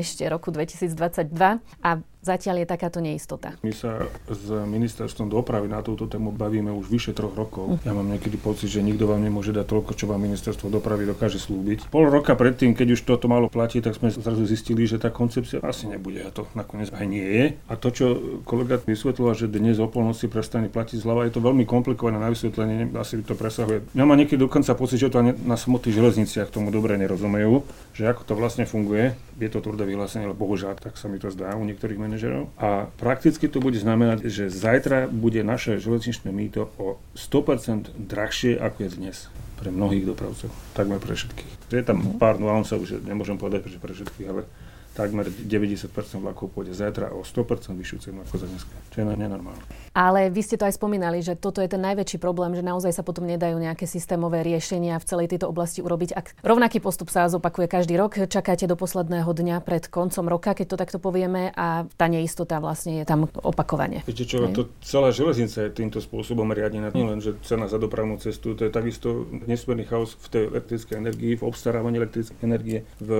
ešte 0.00 0.24
roku 0.26 0.48
2022 0.48 1.60
a 1.84 1.90
Zatiaľ 2.20 2.60
je 2.60 2.66
takáto 2.68 3.00
neistota. 3.00 3.56
My 3.64 3.72
sa 3.72 4.04
s 4.28 4.44
ministerstvom 4.52 5.32
dopravy 5.32 5.72
na 5.72 5.80
túto 5.80 6.04
tému 6.04 6.36
bavíme 6.36 6.68
už 6.68 6.92
vyše 6.92 7.16
troch 7.16 7.32
rokov. 7.32 7.80
Ja 7.80 7.96
mám 7.96 8.12
niekedy 8.12 8.36
pocit, 8.36 8.68
že 8.68 8.84
nikto 8.84 9.08
vám 9.08 9.24
nemôže 9.24 9.56
dať 9.56 9.64
toľko, 9.64 9.96
čo 9.96 10.04
vám 10.04 10.20
ministerstvo 10.28 10.68
dopravy 10.68 11.08
dokáže 11.08 11.40
slúbiť. 11.40 11.88
Pol 11.88 12.12
roka 12.12 12.36
predtým, 12.36 12.76
keď 12.76 13.00
už 13.00 13.08
toto 13.08 13.24
malo 13.24 13.48
platiť, 13.48 13.88
tak 13.88 13.96
sme 13.96 14.12
zrazu 14.12 14.44
zistili, 14.44 14.84
že 14.84 15.00
tá 15.00 15.08
koncepcia 15.08 15.64
asi 15.64 15.88
nebude 15.88 16.20
a 16.20 16.28
to 16.28 16.44
nakoniec 16.52 16.92
aj 16.92 17.06
nie 17.08 17.24
je. 17.24 17.44
A 17.72 17.80
to, 17.80 17.88
čo 17.88 18.06
kolega 18.44 18.76
vysvetlila, 18.84 19.32
že 19.32 19.48
dnes 19.48 19.80
o 19.80 19.88
polnoci 19.88 20.28
prestane 20.28 20.68
platiť 20.68 21.00
zľava, 21.00 21.24
je 21.24 21.32
to 21.32 21.40
veľmi 21.40 21.64
komplikované 21.64 22.20
na 22.20 22.28
vysvetlenie, 22.28 22.92
asi 23.00 23.24
to 23.24 23.32
presahuje. 23.32 23.88
Ja 23.96 24.04
mám 24.04 24.20
niekedy 24.20 24.44
dokonca 24.44 24.76
pocit, 24.76 25.00
že 25.00 25.08
to 25.08 25.24
na 25.24 25.56
samotných 25.56 25.96
železničiach 25.96 26.52
tomu 26.52 26.68
dobre 26.68 27.00
nerozumejú, 27.00 27.64
že 28.00 28.08
ako 28.08 28.24
to 28.24 28.32
vlastne 28.32 28.64
funguje. 28.64 29.12
Je 29.36 29.52
to 29.52 29.60
tvrdé 29.60 29.84
vyhlásenie, 29.84 30.24
ale 30.24 30.32
bohužiaľ 30.32 30.80
tak 30.80 30.96
sa 30.96 31.12
mi 31.12 31.20
to 31.20 31.28
zdá 31.28 31.52
u 31.52 31.68
niektorých 31.68 32.00
manažerov. 32.00 32.48
A 32.56 32.88
prakticky 32.96 33.44
to 33.44 33.60
bude 33.60 33.76
znamenať, 33.76 34.24
že 34.24 34.48
zajtra 34.48 35.12
bude 35.12 35.44
naše 35.44 35.76
železničné 35.76 36.32
mýto 36.32 36.72
o 36.80 36.96
100% 37.12 37.92
drahšie 37.92 38.56
ako 38.56 38.88
je 38.88 38.90
dnes 38.96 39.16
pre 39.60 39.68
mnohých 39.68 40.08
dopravcov, 40.08 40.48
takmer 40.72 40.96
pre 40.96 41.12
všetkých. 41.12 41.68
Je 41.68 41.84
tam 41.84 42.00
mhm. 42.00 42.16
pár 42.16 42.40
nuansov, 42.40 42.88
že 42.88 42.96
nemôžem 43.04 43.36
povedať, 43.36 43.68
že 43.68 43.76
pre 43.76 43.92
všetkých, 43.92 44.26
ale 44.32 44.48
takmer 44.96 45.28
90% 45.28 45.92
vlakov 46.24 46.50
pôjde 46.50 46.72
zajtra 46.72 47.12
o 47.12 47.20
100% 47.20 47.76
vyššiu 47.76 47.98
cenu 48.00 48.18
ako 48.24 48.34
za 48.40 48.46
dneska, 48.48 48.74
čo 48.90 48.96
je 49.04 49.12
nenormálne. 49.12 49.62
Ale 49.90 50.30
vy 50.30 50.40
ste 50.46 50.54
to 50.54 50.70
aj 50.70 50.78
spomínali, 50.78 51.18
že 51.18 51.34
toto 51.34 51.58
je 51.58 51.66
ten 51.66 51.82
najväčší 51.82 52.22
problém, 52.22 52.54
že 52.54 52.62
naozaj 52.62 52.94
sa 52.94 53.02
potom 53.02 53.26
nedajú 53.26 53.58
nejaké 53.58 53.90
systémové 53.90 54.46
riešenia 54.46 55.02
v 55.02 55.06
celej 55.06 55.34
tejto 55.34 55.50
oblasti 55.50 55.82
urobiť. 55.82 56.10
Ak 56.14 56.26
rovnaký 56.46 56.78
postup 56.78 57.10
sa 57.10 57.26
zopakuje 57.26 57.66
každý 57.66 57.98
rok, 57.98 58.14
čakáte 58.30 58.70
do 58.70 58.78
posledného 58.78 59.26
dňa 59.26 59.66
pred 59.66 59.90
koncom 59.90 60.30
roka, 60.30 60.54
keď 60.54 60.66
to 60.70 60.76
takto 60.78 60.98
povieme, 61.02 61.50
a 61.58 61.90
tá 61.98 62.06
neistota 62.06 62.62
vlastne 62.62 63.02
je 63.02 63.04
tam 63.04 63.26
opakovane. 63.42 64.06
Viete 64.06 64.22
čo, 64.30 64.46
to 64.54 64.70
celá 64.78 65.10
železnica 65.10 65.66
je 65.66 65.70
týmto 65.74 65.98
spôsobom 65.98 66.46
riadená. 66.54 66.94
Nie 66.94 67.10
len, 67.10 67.18
že 67.18 67.34
cena 67.42 67.66
za 67.66 67.82
dopravnú 67.82 68.14
cestu, 68.22 68.54
to 68.54 68.66
je 68.66 68.70
takisto 68.70 69.26
nesmierny 69.46 69.90
chaos 69.90 70.14
v 70.14 70.26
tej 70.30 70.42
elektrickej 70.54 70.96
energii, 71.02 71.32
v 71.34 71.42
obstarávaní 71.42 71.98
elektrickej 71.98 72.46
energie, 72.46 72.86
v 73.02 73.10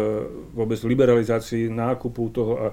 vôbec 0.54 0.78
liberalizácii 0.86 1.66
nákupu 1.66 2.30
toho 2.30 2.52
a 2.62 2.66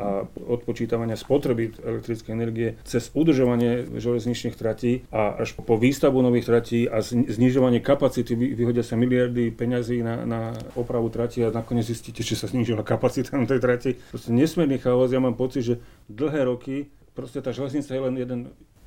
a 0.00 0.24
odpočítavania 0.48 1.16
spotreby 1.16 1.76
elektrickej 1.80 2.32
energie 2.32 2.68
cez 2.88 3.12
udržovanie 3.12 3.88
železničných 3.94 4.56
tratí 4.56 5.04
a 5.12 5.40
až 5.44 5.56
po 5.56 5.76
výstavbu 5.76 6.24
nových 6.24 6.48
tratí 6.48 6.88
a 6.88 7.04
znižovanie 7.04 7.84
kapacity 7.84 8.32
vyhodia 8.34 8.82
sa 8.82 8.96
miliardy 8.96 9.52
peňazí 9.52 10.00
na, 10.00 10.24
na 10.24 10.40
opravu 10.74 11.12
trati 11.12 11.44
a 11.44 11.52
nakoniec 11.52 11.84
zistíte, 11.88 12.24
že 12.24 12.36
sa 12.38 12.48
znižila 12.48 12.80
kapacita 12.80 13.36
na 13.36 13.44
tej 13.44 13.60
trati. 13.60 13.90
Proste 14.10 14.32
nesmierny 14.32 14.80
chaos. 14.80 15.12
Ja 15.12 15.20
mám 15.20 15.36
pocit, 15.36 15.62
že 15.62 15.74
dlhé 16.08 16.48
roky 16.48 16.88
proste 17.14 17.38
tá 17.38 17.54
železnica 17.54 17.94
je 17.94 18.02
len 18.02 18.14
jeden 18.18 18.40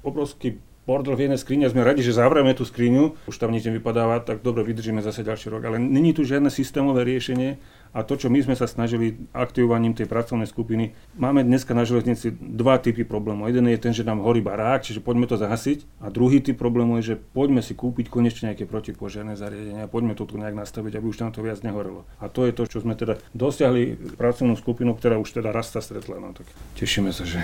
obrovský 0.04 0.60
bordel 0.88 1.20
v 1.20 1.28
jednej 1.28 1.40
skrini 1.40 1.64
a 1.68 1.72
sme 1.72 1.84
radi, 1.84 2.00
že 2.00 2.16
zavrieme 2.16 2.56
tú 2.56 2.64
skriňu, 2.64 3.28
už 3.28 3.36
tam 3.36 3.52
nič 3.52 3.68
nevypadáva, 3.68 4.24
tak 4.24 4.40
dobre, 4.40 4.64
vydržíme 4.64 5.04
zase 5.04 5.20
ďalší 5.20 5.52
rok. 5.52 5.68
Ale 5.68 5.84
není 5.84 6.16
tu 6.16 6.24
žiadne 6.24 6.48
systémové 6.48 7.04
riešenie 7.04 7.60
a 7.98 8.06
to, 8.06 8.14
čo 8.14 8.30
my 8.30 8.38
sme 8.46 8.54
sa 8.54 8.70
snažili 8.70 9.18
aktivovaním 9.34 9.98
tej 9.98 10.06
pracovnej 10.06 10.46
skupiny, 10.46 10.94
máme 11.18 11.42
dneska 11.42 11.74
na 11.74 11.82
železnici 11.82 12.30
dva 12.30 12.78
typy 12.78 13.02
problémov. 13.02 13.50
Jeden 13.50 13.66
je 13.66 13.82
ten, 13.82 13.90
že 13.90 14.06
nám 14.06 14.22
horí 14.22 14.38
barák, 14.38 14.86
čiže 14.86 15.02
poďme 15.02 15.26
to 15.26 15.34
zahasiť. 15.34 16.06
A 16.06 16.14
druhý 16.14 16.38
typ 16.38 16.62
problému 16.62 17.02
je, 17.02 17.14
že 17.14 17.16
poďme 17.18 17.66
si 17.66 17.74
kúpiť 17.74 18.14
konečne 18.14 18.54
nejaké 18.54 18.70
protipožiarné 18.70 19.34
zariadenia, 19.34 19.90
poďme 19.90 20.14
to 20.14 20.30
tu 20.30 20.38
nejak 20.38 20.54
nastaviť, 20.54 21.02
aby 21.02 21.06
už 21.10 21.18
tam 21.18 21.34
to 21.34 21.42
viac 21.42 21.66
nehorelo. 21.66 22.06
A 22.22 22.30
to 22.30 22.46
je 22.46 22.54
to, 22.54 22.70
čo 22.70 22.86
sme 22.86 22.94
teda 22.94 23.18
dosiahli 23.34 23.98
pracovnú 24.14 24.54
skupinu, 24.62 24.94
ktorá 24.94 25.18
už 25.18 25.42
teda 25.42 25.50
raz 25.50 25.74
sa 25.74 25.82
stretla. 25.82 26.22
No 26.22 26.38
tak 26.38 26.46
tešíme 26.78 27.10
sa, 27.10 27.26
že 27.26 27.42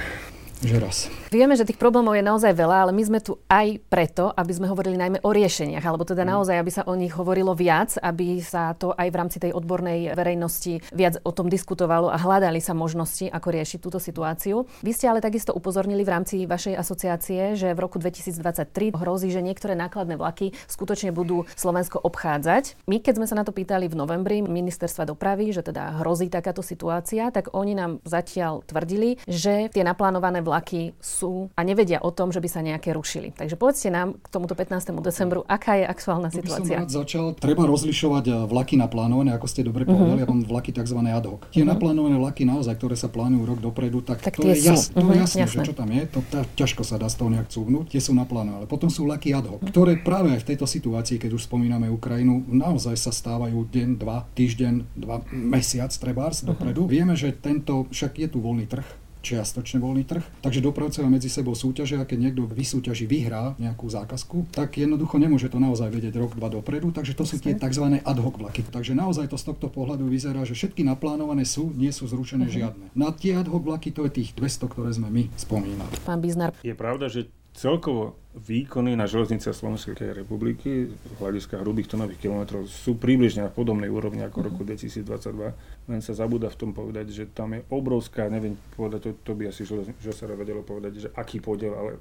že 0.63 0.77
raz. 0.79 0.97
Vieme, 1.27 1.59
že 1.59 1.67
tých 1.67 1.79
problémov 1.79 2.15
je 2.15 2.23
naozaj 2.23 2.55
veľa, 2.55 2.87
ale 2.87 2.91
my 2.95 3.03
sme 3.03 3.19
tu 3.19 3.35
aj 3.51 3.83
preto, 3.91 4.31
aby 4.31 4.51
sme 4.55 4.71
hovorili 4.71 4.95
najmä 4.95 5.19
o 5.21 5.29
riešeniach, 5.29 5.83
alebo 5.83 6.07
teda 6.07 6.23
mm. 6.23 6.29
naozaj, 6.29 6.55
aby 6.55 6.71
sa 6.71 6.83
o 6.87 6.95
nich 6.95 7.11
hovorilo 7.11 7.51
viac, 7.51 7.99
aby 7.99 8.39
sa 8.39 8.71
to 8.73 8.95
aj 8.95 9.07
v 9.11 9.19
rámci 9.19 9.37
tej 9.43 9.51
odbornej 9.51 10.15
verejnosti 10.15 10.79
viac 10.95 11.19
o 11.27 11.31
tom 11.35 11.51
diskutovalo 11.51 12.07
a 12.07 12.17
hľadali 12.17 12.63
sa 12.63 12.71
možnosti, 12.71 13.27
ako 13.27 13.47
riešiť 13.49 13.79
túto 13.83 13.99
situáciu. 13.99 14.63
Vy 14.81 14.91
ste 14.95 15.11
ale 15.11 15.19
takisto 15.19 15.51
upozornili 15.51 16.07
v 16.07 16.13
rámci 16.15 16.35
vašej 16.47 16.79
asociácie, 16.79 17.59
že 17.59 17.75
v 17.75 17.79
roku 17.83 17.99
2023 17.99 18.95
hrozí, 18.95 19.29
že 19.29 19.43
niektoré 19.43 19.75
nákladné 19.75 20.15
vlaky 20.15 20.55
skutočne 20.71 21.11
budú 21.11 21.43
Slovensko 21.59 21.99
obchádzať. 21.99 22.79
My, 22.87 23.03
keď 23.03 23.19
sme 23.19 23.27
sa 23.27 23.35
na 23.35 23.43
to 23.43 23.51
pýtali 23.51 23.91
v 23.91 23.99
novembri 23.99 24.39
ministerstva 24.39 25.09
dopravy, 25.09 25.51
že 25.51 25.65
teda 25.65 25.99
hrozí 25.99 26.31
takáto 26.31 26.63
situácia, 26.63 27.27
tak 27.33 27.51
oni 27.51 27.75
nám 27.75 27.99
zatiaľ 28.07 28.63
tvrdili, 28.63 29.19
že 29.27 29.67
tie 29.73 29.83
naplánované 29.83 30.39
vlaky 30.39 30.52
vlaky 30.53 30.93
sú 31.01 31.49
a 31.57 31.65
nevedia 31.65 31.97
o 32.05 32.13
tom, 32.13 32.29
že 32.29 32.37
by 32.37 32.45
sa 32.45 32.61
nejaké 32.61 32.93
rušili. 32.93 33.33
Takže 33.33 33.57
povedzte 33.57 33.89
nám 33.89 34.21
k 34.21 34.27
tomuto 34.29 34.53
15. 34.53 34.93
decembru, 35.01 35.41
aká 35.49 35.81
je 35.81 35.85
aktuálna 35.89 36.29
to 36.29 36.45
situácia. 36.45 36.77
By 36.77 36.85
som 36.85 36.85
rád 36.85 36.93
začal. 36.93 37.25
Treba 37.33 37.65
rozlišovať 37.65 38.25
eh, 38.29 38.33
vlaky 38.45 38.77
naplánované, 38.77 39.33
ako 39.33 39.49
ste 39.49 39.65
dobre 39.65 39.89
povedali, 39.89 40.21
uh-huh. 40.21 40.45
a 40.45 40.45
vlaky 40.45 40.69
tzv. 40.69 40.99
ad 41.01 41.25
hoc. 41.25 41.49
Tie 41.49 41.65
uh-huh. 41.65 41.73
naplánované 41.73 42.21
vlaky 42.21 42.45
naozaj, 42.45 42.77
ktoré 42.77 42.93
sa 42.93 43.09
plánujú 43.09 43.49
rok 43.49 43.59
dopredu, 43.65 44.05
tak, 44.05 44.21
tak 44.21 44.37
to, 44.37 44.45
je 44.53 44.61
jas, 44.61 44.93
to 44.93 45.01
uh-huh. 45.01 45.17
je 45.17 45.25
jasné, 45.25 45.49
jasné, 45.49 45.65
že 45.65 45.67
čo 45.67 45.73
tam 45.73 45.89
je, 45.89 46.03
to 46.05 46.19
tá, 46.29 46.45
ťažko 46.53 46.85
sa 46.85 47.01
dá 47.01 47.09
z 47.09 47.15
toho 47.17 47.29
nejak 47.33 47.49
cúvnuť, 47.49 47.85
tie 47.89 48.01
sú 48.03 48.13
naplánované. 48.13 48.69
Potom 48.69 48.93
sú 48.93 49.09
vlaky 49.09 49.33
ad 49.33 49.49
hoc, 49.49 49.65
ktoré 49.65 49.97
práve 50.05 50.37
aj 50.37 50.45
v 50.45 50.47
tejto 50.53 50.69
situácii, 50.69 51.17
keď 51.17 51.33
už 51.33 51.49
spomíname 51.49 51.89
Ukrajinu, 51.89 52.45
naozaj 52.45 52.93
sa 52.93 53.09
stávajú 53.09 53.65
deň, 53.73 53.89
dva, 53.97 54.29
týždeň, 54.37 54.73
dva, 54.93 55.25
mesiac 55.33 55.89
trebárs 55.89 56.45
dopredu. 56.45 56.85
Uh-huh. 56.85 56.93
Vieme, 56.93 57.17
že 57.17 57.33
tento, 57.33 57.89
však 57.89 58.21
je 58.21 58.27
tu 58.29 58.37
voľný 58.37 58.69
trh, 58.69 58.85
čiastočne 59.23 59.79
voľný 59.79 60.03
trh. 60.03 60.21
Takže 60.43 60.59
dopravcovia 60.59 61.07
medzi 61.07 61.31
sebou 61.31 61.55
súťažia 61.55 62.03
a 62.03 62.05
keď 62.05 62.29
niekto 62.29 62.43
vysúťaží, 62.43 63.07
vyhrá 63.07 63.55
nejakú 63.55 63.87
zákazku, 63.87 64.51
tak 64.51 64.75
jednoducho 64.75 65.15
nemôže 65.15 65.47
to 65.47 65.63
naozaj 65.63 65.87
vedieť 65.87 66.19
rok, 66.19 66.35
dva 66.35 66.51
dopredu, 66.51 66.91
takže 66.91 67.15
to 67.15 67.23
sú 67.23 67.39
tie 67.39 67.55
tzv. 67.55 68.03
ad 68.03 68.19
hoc 68.19 68.35
vlaky. 68.35 68.67
Takže 68.67 68.91
naozaj 68.91 69.31
to 69.31 69.39
z 69.39 69.55
tohto 69.55 69.71
pohľadu 69.71 70.05
vyzerá, 70.11 70.43
že 70.43 70.53
všetky 70.53 70.83
naplánované 70.83 71.47
sú, 71.47 71.71
nie 71.71 71.89
sú 71.95 72.05
zrušené 72.11 72.51
uh-huh. 72.51 72.57
žiadne. 72.75 72.85
Na 72.93 73.15
tie 73.15 73.39
ad 73.39 73.47
hoc 73.47 73.63
vlaky 73.63 73.95
to 73.95 74.03
je 74.05 74.21
tých 74.21 74.35
200, 74.35 74.67
ktoré 74.67 74.91
sme 74.91 75.07
my 75.07 75.23
spomínali. 75.39 75.95
Pán 76.03 76.19
Biznar. 76.19 76.51
Je 76.59 76.75
pravda, 76.75 77.07
že 77.07 77.31
celkovo 77.53 78.17
výkony 78.33 78.97
na 78.97 79.05
železnice 79.05 79.53
Slovenskej 79.53 79.93
republiky 80.17 80.89
z 80.89 81.11
hľadiska 81.21 81.61
hrubých 81.61 81.93
tonových 81.93 82.19
kilometrov 82.25 82.65
sú 82.65 82.97
približne 82.97 83.45
na 83.45 83.51
podobnej 83.53 83.93
úrovni 83.93 84.25
ako 84.25 84.41
v 84.41 84.45
roku 84.49 84.61
2022. 84.65 85.82
Len 85.83 85.99
sa 85.99 86.15
zabúda 86.15 86.47
v 86.47 86.59
tom 86.59 86.71
povedať, 86.71 87.11
že 87.11 87.23
tam 87.27 87.51
je 87.53 87.61
obrovská, 87.67 88.31
neviem 88.31 88.55
povedať, 88.79 88.99
to, 89.03 89.09
to 89.19 89.31
by 89.35 89.51
asi 89.51 89.67
sa 89.67 90.25
vedelo 90.31 90.63
povedať, 90.63 90.91
že 90.95 91.09
aký 91.11 91.43
podiel, 91.43 91.75
ale 91.75 91.91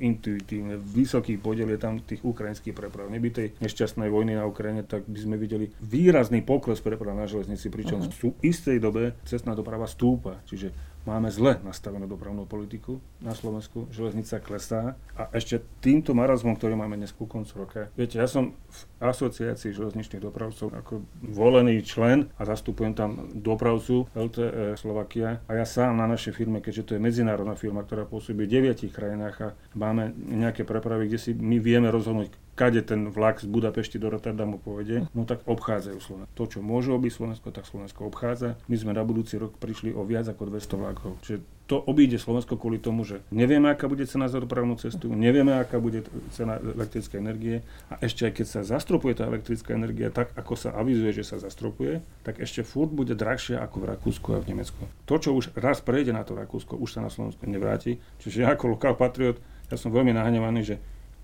intuitívne, 0.00 0.80
vysoký 0.80 1.36
podiel 1.36 1.68
je 1.72 1.80
tam 1.80 2.00
tých 2.00 2.24
ukrajinských 2.24 2.72
preprav. 2.72 3.12
Neby 3.12 3.28
tej 3.32 3.48
nešťastnej 3.60 4.08
vojny 4.08 4.36
na 4.36 4.48
Ukrajine, 4.48 4.84
tak 4.84 5.04
by 5.04 5.18
sme 5.20 5.36
videli 5.36 5.68
výrazný 5.84 6.40
pokles 6.40 6.80
preprav 6.80 7.12
na 7.12 7.28
železnici, 7.28 7.68
pričom 7.68 8.04
uh-huh. 8.04 8.32
v 8.32 8.32
istej 8.44 8.80
dobe 8.80 9.16
cestná 9.28 9.52
doprava 9.52 9.84
stúpa. 9.84 10.40
Čiže 10.48 10.72
máme 11.06 11.30
zle 11.30 11.62
nastavenú 11.62 12.10
dopravnú 12.10 12.44
politiku 12.50 12.98
na 13.22 13.30
Slovensku, 13.32 13.86
železnica 13.94 14.42
klesá 14.42 14.98
a 15.14 15.30
ešte 15.30 15.62
týmto 15.78 16.12
marazmom, 16.12 16.58
ktorý 16.58 16.74
máme 16.74 16.98
dnes 16.98 17.14
ku 17.14 17.30
koncu 17.30 17.52
roka. 17.62 17.80
Viete, 17.94 18.18
ja 18.18 18.26
som 18.26 18.58
v 18.58 18.80
asociácii 18.98 19.70
železničných 19.70 20.20
dopravcov 20.20 20.74
ako 20.74 21.06
volený 21.22 21.78
člen 21.86 22.26
a 22.36 22.42
zastupujem 22.42 22.92
tam 22.98 23.25
dopravcu 23.34 24.06
LTE 24.14 24.78
Slovakia. 24.78 25.42
A 25.50 25.58
ja 25.58 25.66
sám 25.66 25.98
na 25.98 26.06
našej 26.06 26.36
firme, 26.36 26.62
keďže 26.62 26.82
to 26.82 26.94
je 26.94 27.02
medzinárodná 27.02 27.58
firma, 27.58 27.82
ktorá 27.82 28.06
pôsobí 28.06 28.46
v 28.46 28.52
deviatich 28.60 28.92
krajinách 28.94 29.36
a 29.42 29.48
máme 29.74 30.14
nejaké 30.16 30.62
prepravy, 30.62 31.10
kde 31.10 31.18
si 31.18 31.30
my 31.34 31.58
vieme 31.58 31.90
rozhodnúť, 31.90 32.32
kade 32.56 32.80
ten 32.80 33.12
vlak 33.12 33.44
z 33.44 33.46
Budapešti 33.46 34.00
do 34.00 34.08
Rotterdamu 34.08 34.56
povede, 34.56 35.04
no 35.12 35.28
tak 35.28 35.44
obchádzajú 35.44 35.98
Slovensko. 36.00 36.32
To, 36.34 36.44
čo 36.48 36.58
môže 36.64 36.88
obísť 36.88 37.16
Slovensko, 37.20 37.48
tak 37.52 37.68
Slovensko 37.68 38.08
obchádza. 38.08 38.56
My 38.66 38.76
sme 38.80 38.96
na 38.96 39.04
budúci 39.04 39.36
rok 39.36 39.60
prišli 39.60 39.92
o 39.92 40.02
viac 40.08 40.24
ako 40.26 40.48
200 40.48 40.80
vlakov. 40.80 41.20
Čiže 41.20 41.44
to 41.66 41.82
obíde 41.82 42.16
Slovensko 42.16 42.54
kvôli 42.54 42.78
tomu, 42.78 43.02
že 43.02 43.20
nevieme, 43.34 43.66
aká 43.68 43.90
bude 43.90 44.06
cena 44.06 44.30
za 44.30 44.38
dopravnú 44.38 44.78
cestu, 44.78 45.10
nevieme, 45.10 45.58
aká 45.58 45.82
bude 45.82 46.06
cena 46.30 46.62
elektrickej 46.62 47.18
energie 47.18 47.66
a 47.90 47.98
ešte 48.00 48.22
aj 48.30 48.32
keď 48.38 48.46
sa 48.46 48.60
zastropuje 48.62 49.18
tá 49.18 49.26
elektrická 49.26 49.74
energia 49.74 50.14
tak, 50.14 50.30
ako 50.38 50.54
sa 50.54 50.70
avizuje, 50.78 51.10
že 51.10 51.26
sa 51.26 51.42
zastropuje, 51.42 52.06
tak 52.22 52.38
ešte 52.38 52.62
furt 52.62 52.94
bude 52.94 53.18
drahšia 53.18 53.58
ako 53.66 53.82
v 53.82 53.88
Rakúsku 53.98 54.28
a 54.32 54.38
v 54.38 54.54
Nemecku. 54.54 54.78
To, 55.10 55.14
čo 55.18 55.34
už 55.34 55.58
raz 55.58 55.82
prejde 55.82 56.14
na 56.14 56.22
to 56.22 56.38
Rakúsko, 56.38 56.78
už 56.78 56.96
sa 56.96 57.00
na 57.02 57.10
Slovensku 57.10 57.42
nevráti. 57.50 57.98
Čiže 58.22 58.46
ja 58.46 58.54
ako 58.54 58.78
lokál 58.78 58.94
patriot, 58.94 59.42
ja 59.66 59.74
som 59.74 59.90
veľmi 59.90 60.14
nahnevaný, 60.14 60.62
že 60.62 60.76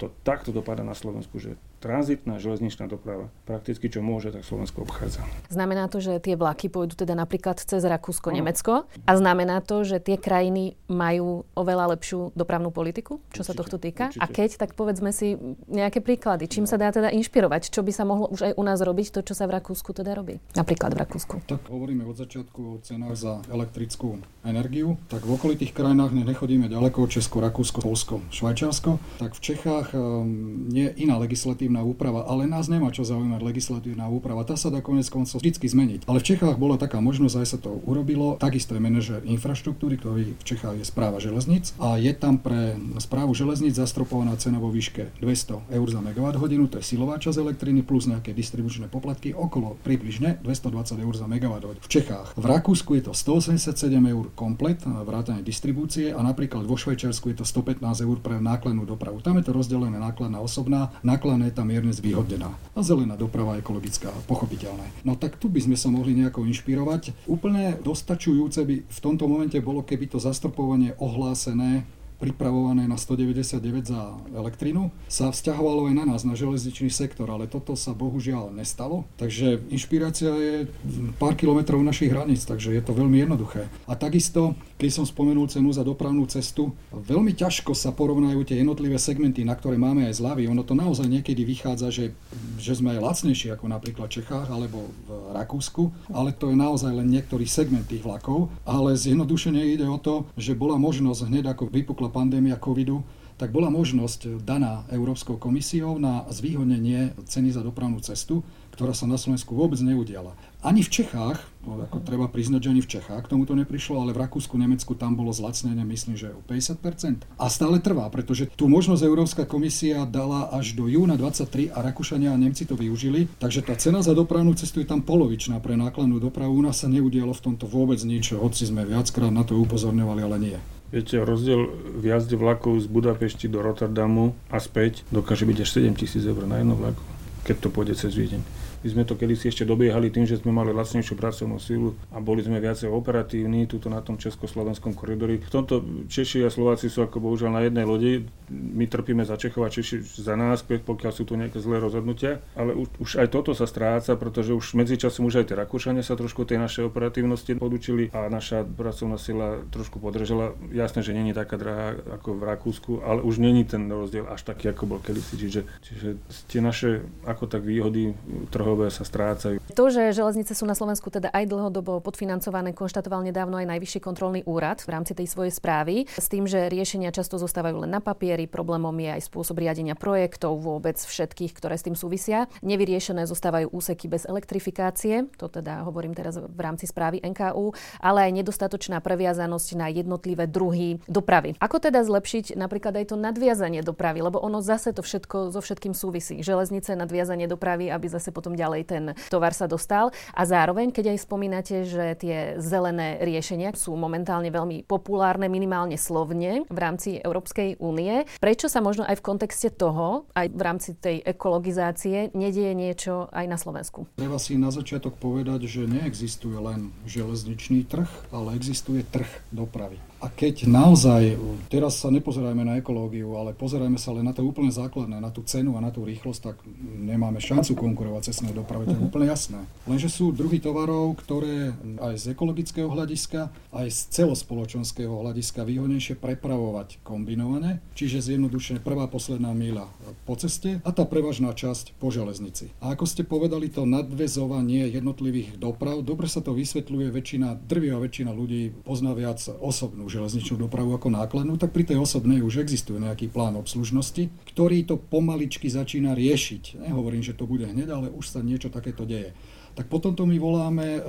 to 0.03 0.11
takto 0.27 0.51
dopadá 0.51 0.83
na 0.83 0.99
Slovensku, 0.99 1.39
že 1.39 1.55
tranzitná 1.83 2.39
železničná 2.39 2.87
doprava 2.87 3.27
prakticky 3.43 3.91
čo 3.91 3.99
môže, 3.99 4.31
tak 4.31 4.47
Slovensko 4.47 4.87
obchádza. 4.87 5.27
Znamená 5.51 5.91
to, 5.91 5.99
že 5.99 6.23
tie 6.23 6.39
vlaky 6.39 6.71
pôjdu 6.71 6.95
teda 6.95 7.19
napríklad 7.19 7.59
cez 7.59 7.83
Rakúsko, 7.83 8.31
no. 8.31 8.39
Nemecko 8.39 8.87
a 8.87 9.13
znamená 9.19 9.59
to, 9.59 9.83
že 9.83 9.99
tie 9.99 10.15
krajiny 10.15 10.79
majú 10.87 11.43
oveľa 11.59 11.99
lepšiu 11.99 12.31
dopravnú 12.39 12.71
politiku, 12.71 13.19
čo 13.35 13.43
určite, 13.43 13.49
sa 13.51 13.53
tohto 13.59 13.77
týka? 13.83 14.05
Určite. 14.15 14.23
A 14.23 14.27
keď, 14.31 14.51
tak 14.63 14.71
povedzme 14.79 15.11
si 15.11 15.35
nejaké 15.67 15.99
príklady. 15.99 16.47
Čím 16.47 16.65
no. 16.65 16.71
sa 16.71 16.79
dá 16.79 16.95
teda 16.95 17.11
inšpirovať? 17.11 17.75
Čo 17.75 17.83
by 17.83 17.93
sa 17.93 18.07
mohlo 18.07 18.31
už 18.31 18.53
aj 18.53 18.53
u 18.55 18.63
nás 18.63 18.79
robiť, 18.79 19.19
to, 19.19 19.21
čo 19.27 19.35
sa 19.35 19.51
v 19.51 19.59
Rakúsku 19.59 19.91
teda 19.91 20.15
robí? 20.15 20.39
Napríklad 20.55 20.95
v 20.95 20.99
Rakúsku. 21.03 21.35
Tak 21.51 21.67
hovoríme 21.67 22.07
od 22.07 22.15
začiatku 22.15 22.61
o 22.61 22.77
cenách 22.85 23.17
za 23.19 23.33
elektrickú 23.51 24.23
energiu. 24.47 25.01
Tak 25.11 25.27
v 25.27 25.35
okolitých 25.35 25.75
krajinách 25.75 26.15
nechodíme 26.15 26.71
ďaleko, 26.71 27.11
Česko, 27.11 27.43
Rakúsko, 27.43 27.81
Polsko, 27.83 28.15
Švajčiarsko. 28.31 29.01
Tak 29.19 29.35
v 29.35 29.41
Čechách 29.41 29.97
um, 29.97 30.69
nie 30.69 30.93
je 30.93 31.09
iná 31.09 31.17
legislatívna 31.17 31.72
legislatívna 31.73 31.81
úprava, 31.89 32.29
ale 32.29 32.45
nás 32.45 32.69
nemá 32.69 32.93
čo 32.93 33.03
zaujímať 33.09 33.41
legislatívna 33.41 34.05
úprava. 34.13 34.45
Tá 34.45 34.61
sa 34.61 34.69
dá 34.69 34.85
konec 34.85 35.09
koncov 35.09 35.41
vždy 35.41 35.57
zmeniť. 35.57 36.01
Ale 36.05 36.21
v 36.21 36.29
Čechách 36.35 36.61
bola 36.61 36.77
taká 36.77 37.01
možnosť, 37.01 37.37
aj 37.41 37.47
sa 37.49 37.59
to 37.59 37.81
urobilo. 37.89 38.37
Takisto 38.37 38.77
je 38.77 38.81
manažer 38.83 39.25
infraštruktúry, 39.25 39.97
ktorý 39.97 40.37
v 40.37 40.45
Čechách 40.45 40.77
je 40.77 40.85
správa 40.85 41.17
železníc 41.17 41.73
a 41.81 41.97
je 41.97 42.13
tam 42.13 42.37
pre 42.37 42.77
správu 43.01 43.33
železníc 43.33 43.81
zastropovaná 43.81 44.37
cena 44.37 44.61
vo 44.61 44.69
výške 44.69 45.17
200 45.23 45.73
eur 45.73 45.87
za 45.89 46.01
megawatt 46.05 46.37
hodinu, 46.37 46.69
to 46.69 46.83
je 46.83 46.85
silová 46.85 47.17
časť 47.17 47.39
elektriny 47.41 47.81
plus 47.87 48.05
nejaké 48.11 48.37
distribučné 48.37 48.91
poplatky 48.93 49.33
okolo 49.33 49.81
približne 49.81 50.43
220 50.45 51.01
eur 51.01 51.15
za 51.17 51.27
megawatt. 51.31 51.65
V 51.79 51.89
Čechách. 51.89 52.35
V 52.35 52.45
Rakúsku 52.49 52.99
je 52.99 53.07
to 53.07 53.13
187 53.15 53.93
eur 54.03 54.35
komplet 54.35 54.83
vrátane 54.83 55.47
distribúcie 55.47 56.11
a 56.11 56.21
napríklad 56.25 56.67
vo 56.67 56.75
Švajčiarsku 56.75 57.31
je 57.31 57.37
to 57.39 57.47
115 57.47 58.03
eur 58.03 58.19
pre 58.19 58.43
nákladnú 58.43 58.83
dopravu. 58.83 59.23
Tam 59.23 59.39
je 59.39 59.47
to 59.47 59.53
rozdelené 59.55 60.01
nákladná 60.01 60.43
osobná, 60.43 60.91
nákladné 61.07 61.55
tam 61.55 61.62
mierne 61.63 61.95
zvýhodnená. 61.95 62.51
A 62.75 62.81
zelená 62.81 63.19
doprava 63.19 63.59
ekologická, 63.59 64.13
pochopiteľné. 64.27 65.07
No 65.07 65.19
tak 65.19 65.41
tu 65.41 65.49
by 65.49 65.63
sme 65.63 65.77
sa 65.79 65.89
mohli 65.89 66.15
nejako 66.19 66.47
inšpirovať. 66.47 67.27
Úplne 67.27 67.81
dostačujúce 67.81 68.61
by 68.63 68.75
v 68.87 68.99
tomto 69.03 69.27
momente 69.27 69.59
bolo, 69.59 69.83
keby 69.83 70.11
to 70.11 70.19
zastropovanie 70.23 70.95
ohlásené 70.99 71.87
pripravované 72.23 72.87
na 72.87 72.95
199 72.95 73.59
za 73.83 74.15
elektrínu, 74.31 74.95
sa 75.11 75.35
vzťahovalo 75.35 75.91
aj 75.91 75.95
na 75.99 76.05
nás, 76.07 76.23
na 76.23 76.39
železničný 76.39 76.87
sektor, 76.87 77.27
ale 77.27 77.51
toto 77.51 77.75
sa 77.75 77.91
bohužiaľ 77.91 78.55
nestalo. 78.55 79.03
Takže 79.19 79.59
inšpirácia 79.75 80.31
je 80.31 80.71
pár 81.19 81.35
kilometrov 81.35 81.83
našich 81.83 82.15
hraníc, 82.15 82.47
takže 82.47 82.79
je 82.79 82.83
to 82.87 82.95
veľmi 82.95 83.27
jednoduché. 83.27 83.67
A 83.91 83.99
takisto, 83.99 84.55
keď 84.83 84.91
som 84.99 85.07
spomenul 85.07 85.47
cenu 85.47 85.71
za 85.71 85.87
dopravnú 85.87 86.27
cestu, 86.27 86.75
veľmi 86.91 87.39
ťažko 87.39 87.71
sa 87.71 87.95
porovnajú 87.95 88.43
tie 88.43 88.59
jednotlivé 88.67 88.99
segmenty, 88.99 89.47
na 89.47 89.55
ktoré 89.55 89.79
máme 89.79 90.11
aj 90.11 90.19
zľavy. 90.19 90.51
Ono 90.51 90.67
to 90.67 90.75
naozaj 90.75 91.07
niekedy 91.07 91.47
vychádza, 91.47 91.95
že, 91.95 92.11
že 92.59 92.75
sme 92.75 92.99
aj 92.99 93.07
lacnejší 93.07 93.55
ako 93.55 93.71
napríklad 93.71 94.11
v 94.11 94.19
Čechách 94.19 94.51
alebo 94.51 94.91
v 95.07 95.39
Rakúsku, 95.39 95.95
ale 96.11 96.35
to 96.35 96.51
je 96.51 96.59
naozaj 96.59 96.91
len 96.91 97.15
niektorý 97.15 97.47
segment 97.47 97.87
tých 97.87 98.03
vlakov. 98.03 98.51
Ale 98.67 98.99
zjednodušene 98.99 99.63
ide 99.63 99.87
o 99.87 100.03
to, 100.03 100.27
že 100.35 100.59
bola 100.59 100.75
možnosť 100.83 101.31
hneď 101.31 101.55
ako 101.55 101.71
vypukla 101.71 102.11
pandémia 102.11 102.59
covidu, 102.59 103.07
tak 103.39 103.55
bola 103.55 103.71
možnosť 103.71 104.43
daná 104.43 104.83
Európskou 104.91 105.39
komisiou 105.39 105.95
na 106.03 106.27
zvýhodnenie 106.27 107.15
ceny 107.31 107.55
za 107.55 107.63
dopravnú 107.63 108.03
cestu, 108.03 108.43
ktorá 108.75 108.99
sa 108.99 109.07
na 109.07 109.15
Slovensku 109.15 109.55
vôbec 109.55 109.79
neudiala. 109.79 110.35
Ani 110.59 110.83
v 110.83 110.91
Čechách, 110.91 111.52
no 111.67 111.83
ako 111.83 112.03
treba 112.03 112.27
priznať, 112.27 112.61
že 112.63 112.71
ani 112.71 112.83
v 112.83 112.91
Čechách 112.99 113.23
k 113.27 113.31
tomuto 113.31 113.55
neprišlo, 113.55 114.03
ale 114.03 114.15
v 114.15 114.23
Rakúsku, 114.27 114.55
Nemecku 114.59 114.95
tam 114.99 115.15
bolo 115.15 115.31
zlacnenie, 115.31 115.83
myslím, 115.87 116.15
že 116.19 116.35
o 116.35 116.43
50%. 116.45 117.27
A 117.39 117.47
stále 117.47 117.79
trvá, 117.79 118.11
pretože 118.11 118.51
tú 118.55 118.67
možnosť 118.67 119.03
Európska 119.03 119.43
komisia 119.47 120.03
dala 120.05 120.51
až 120.51 120.75
do 120.75 120.91
júna 120.91 121.15
23 121.15 121.71
a 121.71 121.79
Rakúšania 121.83 122.35
a 122.35 122.41
Nemci 122.41 122.67
to 122.67 122.75
využili, 122.75 123.31
takže 123.39 123.63
tá 123.63 123.75
cena 123.79 124.03
za 124.03 124.13
dopravnú 124.13 124.55
cestu 124.59 124.83
je 124.83 124.91
tam 124.91 125.03
polovičná 125.03 125.63
pre 125.63 125.79
nákladnú 125.79 126.19
dopravu. 126.19 126.59
U 126.59 126.63
nás 126.63 126.83
sa 126.83 126.91
neudialo 126.91 127.35
v 127.35 127.45
tomto 127.53 127.71
vôbec 127.71 127.99
nič, 128.03 128.35
hoci 128.35 128.67
sme 128.67 128.83
viackrát 128.83 129.31
na 129.31 129.47
to 129.47 129.59
upozorňovali, 129.59 130.21
ale 130.23 130.39
nie. 130.39 130.59
Viete, 130.93 131.25
rozdiel 131.25 131.73
v 131.97 132.05
jazde 132.05 132.37
vlakov 132.37 132.77
z 132.85 132.87
Budapešti 132.93 133.49
do 133.49 133.65
Rotterdamu 133.65 134.37
a 134.53 134.61
späť 134.61 135.09
dokáže 135.09 135.49
byť 135.49 135.59
až 135.65 135.69
7 135.89 135.97
tisíc 135.97 136.21
eur 136.21 136.45
na 136.45 136.61
jedno 136.61 136.77
vlaku, 136.77 137.01
keď 137.49 137.57
to 137.65 137.69
pôjde 137.73 137.97
cez 137.97 138.13
Viedeň. 138.13 138.62
My 138.83 138.89
sme 138.91 139.03
to 139.07 139.15
kedysi 139.15 139.55
ešte 139.55 139.63
dobiehali 139.63 140.11
tým, 140.11 140.27
že 140.27 140.43
sme 140.43 140.51
mali 140.51 140.75
lacnejšiu 140.75 141.15
pracovnú 141.15 141.63
silu 141.63 141.95
a 142.11 142.19
boli 142.19 142.43
sme 142.43 142.59
viacej 142.59 142.91
operatívni 142.91 143.71
tuto 143.71 143.87
na 143.87 144.03
tom 144.03 144.19
československom 144.19 144.99
koridori. 144.99 145.39
V 145.39 145.55
tomto 145.55 145.87
Češi 146.11 146.43
a 146.43 146.51
Slováci 146.51 146.91
sú 146.91 147.07
ako 147.07 147.23
bohužiaľ 147.23 147.51
na 147.55 147.63
jednej 147.63 147.87
lodi. 147.87 148.13
My 148.51 148.91
trpíme 148.91 149.23
za 149.23 149.39
Čechov 149.39 149.63
a 149.63 149.71
Češi 149.71 150.03
za 150.03 150.35
nás, 150.35 150.67
pokiaľ 150.67 151.13
sú 151.15 151.23
tu 151.23 151.39
nejaké 151.39 151.63
zlé 151.63 151.79
rozhodnutia. 151.79 152.43
Ale 152.59 152.75
už, 152.75 152.89
už 152.99 153.11
aj 153.23 153.31
toto 153.31 153.55
sa 153.55 153.71
stráca, 153.71 154.19
pretože 154.19 154.51
už 154.51 154.75
medzičasom 154.75 155.31
už 155.31 155.47
aj 155.47 155.55
tie 155.55 155.57
Rakúšania 155.63 156.03
sa 156.03 156.19
trošku 156.19 156.43
tej 156.43 156.59
našej 156.59 156.91
operatívnosti 156.91 157.55
podučili 157.55 158.11
a 158.11 158.27
naša 158.27 158.67
pracovná 158.67 159.15
sila 159.15 159.63
trošku 159.71 160.03
podržala. 160.03 160.59
Jasné, 160.75 161.07
že 161.07 161.15
není 161.15 161.31
taká 161.31 161.55
drahá 161.55 161.95
ako 162.19 162.35
v 162.35 162.43
Rakúsku, 162.51 162.93
ale 163.07 163.23
už 163.23 163.39
není 163.39 163.63
ten 163.63 163.87
rozdiel 163.87 164.27
až 164.27 164.43
taký, 164.43 164.75
ako 164.75 164.91
bol 164.91 164.99
kedysi. 164.99 165.39
Čiže, 165.39 165.61
čiže 165.87 166.09
tie 166.51 166.59
naše 166.59 167.07
ako 167.23 167.47
tak 167.47 167.63
výhody 167.63 168.19
trhové 168.51 168.72
sa 168.93 169.05
strácajú. 169.05 169.59
To, 169.73 169.85
že 169.89 170.13
železnice 170.13 170.53
sú 170.53 170.65
na 170.69 170.77
Slovensku 170.77 171.09
teda 171.09 171.33
aj 171.33 171.49
dlhodobo 171.49 172.01
podfinancované, 172.05 172.77
konštatoval 172.77 173.25
nedávno 173.25 173.61
aj 173.61 173.69
Najvyšší 173.69 174.01
kontrolný 174.05 174.41
úrad 174.45 174.85
v 174.85 174.93
rámci 174.93 175.13
tej 175.17 175.29
svojej 175.29 175.53
správy, 175.53 176.05
s 176.09 176.27
tým, 176.29 176.45
že 176.45 176.69
riešenia 176.69 177.15
často 177.15 177.41
zostávajú 177.41 177.85
len 177.85 177.91
na 177.93 178.01
papieri, 178.01 178.49
problémom 178.49 178.93
je 178.99 179.11
aj 179.17 179.23
spôsob 179.29 179.61
riadenia 179.61 179.97
projektov 179.97 180.61
vôbec 180.61 180.97
všetkých, 181.01 181.53
ktoré 181.57 181.77
s 181.79 181.87
tým 181.87 181.97
súvisia. 181.97 182.51
Nevyriešené 182.61 183.25
zostávajú 183.29 183.73
úseky 183.73 184.09
bez 184.09 184.29
elektrifikácie, 184.29 185.29
to 185.37 185.49
teda 185.49 185.85
hovorím 185.89 186.13
teraz 186.13 186.37
v 186.37 186.61
rámci 186.61 186.85
správy 186.89 187.21
NKU, 187.23 187.73
ale 188.01 188.29
aj 188.29 188.33
nedostatočná 188.43 189.01
previazanosť 189.01 189.69
na 189.77 189.89
jednotlivé 189.89 190.45
druhy 190.49 191.01
dopravy. 191.09 191.57
Ako 191.59 191.81
teda 191.81 192.05
zlepšiť 192.05 192.55
napríklad 192.57 192.97
aj 193.01 193.13
to 193.13 193.17
nadviazanie 193.17 193.81
dopravy, 193.85 194.23
lebo 194.23 194.39
ono 194.39 194.61
zase 194.63 194.93
to 194.93 195.03
všetko 195.03 195.51
so 195.51 195.61
všetkým 195.61 195.97
súvisí. 195.97 196.41
Železnice, 196.41 196.95
nadviazanie 196.95 197.49
dopravy, 197.51 197.89
aby 197.89 198.07
zase 198.07 198.31
potom 198.35 198.55
ďalej 198.63 198.83
ten 198.87 199.05
tovar 199.27 199.51
sa 199.51 199.67
dostal. 199.67 200.15
A 200.31 200.47
zároveň, 200.47 200.95
keď 200.95 201.19
aj 201.19 201.27
spomínate, 201.27 201.83
že 201.83 202.15
tie 202.15 202.63
zelené 202.63 203.19
riešenia 203.19 203.75
sú 203.75 203.99
momentálne 203.99 204.55
veľmi 204.55 204.87
populárne, 204.87 205.51
minimálne 205.51 205.99
slovne 205.99 206.63
v 206.71 206.79
rámci 206.79 207.19
Európskej 207.19 207.83
únie, 207.83 208.23
prečo 208.39 208.71
sa 208.71 208.79
možno 208.79 209.03
aj 209.03 209.19
v 209.19 209.27
kontexte 209.27 209.75
toho, 209.75 210.31
aj 210.39 210.47
v 210.55 210.63
rámci 210.63 210.95
tej 210.95 211.19
ekologizácie, 211.27 212.31
nedieje 212.39 212.73
niečo 212.79 213.27
aj 213.35 213.47
na 213.51 213.59
Slovensku? 213.59 214.07
Treba 214.15 214.39
si 214.39 214.55
na 214.55 214.71
začiatok 214.71 215.19
povedať, 215.19 215.67
že 215.67 215.91
neexistuje 215.91 216.55
len 216.61 216.95
železničný 217.09 217.89
trh, 217.89 218.09
ale 218.31 218.55
existuje 218.55 219.03
trh 219.03 219.29
dopravy. 219.51 220.12
A 220.23 220.31
keď 220.31 220.71
naozaj, 220.71 221.35
teraz 221.67 221.99
sa 221.99 222.07
nepozerajme 222.07 222.63
na 222.63 222.79
ekológiu, 222.79 223.35
ale 223.35 223.59
pozerajme 223.59 223.99
sa 223.99 224.15
len 224.15 224.23
na 224.23 224.31
to 224.31 224.47
úplne 224.47 224.71
základné, 224.71 225.19
na 225.19 225.35
tú 225.35 225.43
cenu 225.43 225.75
a 225.75 225.83
na 225.83 225.91
tú 225.91 226.07
rýchlosť, 226.07 226.41
tak 226.47 226.63
nemáme 227.03 227.43
šancu 227.43 227.75
konkurovať 227.75 228.31
cestnej 228.31 228.55
doprave, 228.55 228.87
to 228.87 228.95
je 228.95 229.03
úplne 229.03 229.27
jasné. 229.27 229.67
Lenže 229.83 230.07
sú 230.15 230.31
druhy 230.31 230.63
tovarov, 230.63 231.19
ktoré 231.19 231.75
aj 231.99 232.15
z 232.23 232.25
ekologického 232.39 232.87
hľadiska, 232.87 233.51
aj 233.75 233.87
z 233.91 234.01
celospoločenského 234.23 235.11
hľadiska 235.11 235.67
výhodnejšie 235.67 236.15
prepravovať 236.15 237.03
kombinovane, 237.03 237.83
čiže 237.99 238.23
zjednodušene 238.23 238.79
prvá 238.79 239.11
posledná 239.11 239.51
míľa 239.51 239.91
po 240.23 240.39
ceste 240.39 240.79
a 240.87 240.91
tá 240.95 241.03
prevažná 241.03 241.51
časť 241.51 241.99
po 241.99 242.15
železnici. 242.15 242.71
A 242.79 242.95
ako 242.95 243.11
ste 243.11 243.27
povedali, 243.27 243.75
to 243.75 243.91
nadvezovanie 243.91 244.87
jednotlivých 244.87 245.59
doprav, 245.59 245.99
dobre 246.07 246.31
sa 246.31 246.39
to 246.39 246.55
vysvetľuje, 246.55 247.11
väčšina, 247.11 247.59
drvia 247.67 247.99
väčšina 247.99 248.31
ľudí 248.31 248.71
pozná 248.87 249.19
viac 249.19 249.43
osobnú 249.59 250.12
železničnú 250.13 250.61
dopravu 250.69 250.93
ako 250.93 251.09
nákladnú, 251.09 251.57
tak 251.57 251.73
pri 251.73 251.89
tej 251.89 251.99
osobnej 252.05 252.45
už 252.45 252.61
existuje 252.61 253.01
nejaký 253.01 253.33
plán 253.33 253.57
obslužnosti, 253.57 254.29
ktorý 254.53 254.85
to 254.85 255.01
pomaličky 255.01 255.73
začína 255.73 256.13
riešiť. 256.13 256.85
Nehovorím, 256.85 257.25
že 257.25 257.33
to 257.33 257.49
bude 257.49 257.65
hneď, 257.65 257.89
ale 257.89 258.07
už 258.13 258.29
sa 258.29 258.45
niečo 258.45 258.69
takéto 258.69 259.09
deje. 259.09 259.33
Tak 259.73 259.89
potom 259.89 260.13
to 260.13 260.29
my 260.29 260.37
voláme 260.37 260.85
e, 260.85 261.01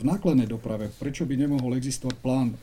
v 0.00 0.02
nákladnej 0.02 0.48
doprave. 0.48 0.88
Prečo 0.88 1.28
by 1.28 1.36
nemohol 1.36 1.76
existovať 1.76 2.16
plán, 2.24 2.56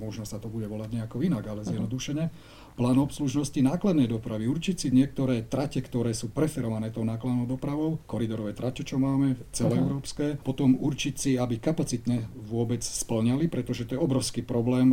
možno 0.00 0.24
sa 0.24 0.40
to 0.40 0.48
bude 0.48 0.64
volať 0.64 0.96
nejako 0.96 1.20
inak, 1.20 1.44
ale 1.44 1.68
zjednodušené, 1.68 2.32
plán 2.76 3.00
obslužnosti 3.00 3.56
nákladnej 3.64 4.04
dopravy, 4.04 4.44
určiť 4.46 4.76
si 4.76 4.88
niektoré 4.92 5.40
trate, 5.48 5.80
ktoré 5.80 6.12
sú 6.12 6.28
preferované 6.28 6.92
tou 6.92 7.08
nákladnou 7.08 7.48
dopravou, 7.48 7.96
koridorové 8.04 8.52
trate, 8.52 8.84
čo 8.84 9.00
máme, 9.00 9.40
celé 9.50 9.80
uh-huh. 9.80 9.84
európske, 9.88 10.36
potom 10.44 10.76
určiť 10.76 11.14
si, 11.16 11.30
aby 11.40 11.56
kapacitne 11.56 12.28
vôbec 12.36 12.84
splňali, 12.84 13.48
pretože 13.48 13.88
to 13.88 13.96
je 13.96 14.04
obrovský 14.04 14.44
problém 14.44 14.92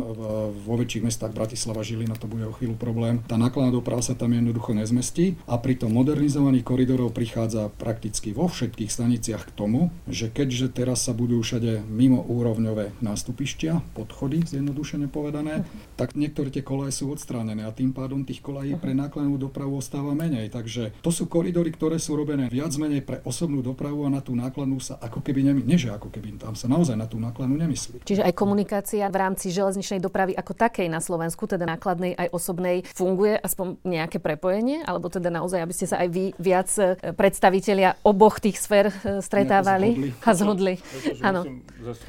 vo 0.64 0.74
väčších 0.80 1.04
mestách 1.04 1.36
Bratislava, 1.36 1.84
Žilina, 1.84 2.16
to 2.16 2.24
bude 2.24 2.48
o 2.48 2.56
chvíľu 2.56 2.80
problém. 2.80 3.20
Tá 3.28 3.36
nákladná 3.36 3.76
doprava 3.76 4.00
sa 4.00 4.16
tam 4.16 4.32
jednoducho 4.32 4.72
nezmestí 4.72 5.36
a 5.44 5.60
pri 5.60 5.76
tom 5.76 5.92
modernizovaných 5.92 6.64
koridorov 6.64 7.12
prichádza 7.12 7.68
prakticky 7.76 8.32
vo 8.32 8.48
všetkých 8.48 8.88
staniciach 8.88 9.52
k 9.52 9.52
tomu, 9.52 9.92
že 10.08 10.32
keďže 10.32 10.72
teraz 10.72 11.04
sa 11.04 11.12
budú 11.12 11.36
všade 11.44 11.84
mimo 11.84 12.24
úrovňové 12.24 12.96
nástupištia, 13.04 13.84
podchody, 13.92 14.40
zjednodušene 14.48 15.12
povedané, 15.12 15.60
uh-huh. 15.60 16.00
tak 16.00 16.16
niektoré 16.16 16.48
tie 16.48 16.64
koleje 16.64 16.96
sú 16.96 17.12
odstránené 17.12 17.68
a 17.68 17.73
tým 17.74 17.90
pádom 17.90 18.22
tých 18.22 18.40
kolají 18.40 18.78
pre 18.78 18.94
nákladnú 18.94 19.36
dopravu 19.36 19.82
ostáva 19.82 20.14
menej. 20.14 20.48
Takže 20.54 20.94
to 21.02 21.10
sú 21.10 21.26
koridory, 21.26 21.74
ktoré 21.74 21.98
sú 21.98 22.14
robené 22.14 22.46
viac 22.46 22.70
menej 22.78 23.02
pre 23.02 23.18
osobnú 23.26 23.60
dopravu 23.60 24.06
a 24.06 24.14
na 24.14 24.22
tú 24.22 24.38
nákladnú 24.38 24.78
sa 24.78 24.96
ako 25.02 25.20
keby 25.20 25.50
nemyslí. 25.50 25.66
Nie, 25.66 25.78
že 25.80 25.90
ako 25.90 26.14
keby 26.14 26.38
tam 26.38 26.54
sa 26.54 26.70
naozaj 26.70 26.94
na 26.94 27.10
tú 27.10 27.18
nákladnú 27.18 27.58
nemyslí. 27.58 28.06
Čiže 28.06 28.22
aj 28.22 28.34
komunikácia 28.38 29.04
v 29.10 29.16
rámci 29.18 29.50
železničnej 29.50 29.98
dopravy 29.98 30.38
ako 30.38 30.54
takej 30.54 30.86
na 30.86 31.02
Slovensku, 31.02 31.50
teda 31.50 31.66
nákladnej 31.66 32.14
aj 32.14 32.30
osobnej, 32.30 32.86
funguje 32.94 33.34
aspoň 33.34 33.82
nejaké 33.82 34.22
prepojenie? 34.22 34.86
Alebo 34.86 35.10
teda 35.10 35.34
naozaj, 35.34 35.60
aby 35.60 35.74
ste 35.74 35.90
sa 35.90 35.98
aj 36.00 36.08
vy 36.12 36.24
viac 36.38 36.70
e, 36.78 37.12
predstavitelia 37.12 37.98
oboch 38.06 38.38
tých 38.38 38.62
sfér 38.62 38.92
e, 38.92 39.24
stretávali 39.24 40.14
a 40.22 40.30
zhodli? 40.36 40.78
Áno. 41.24 41.42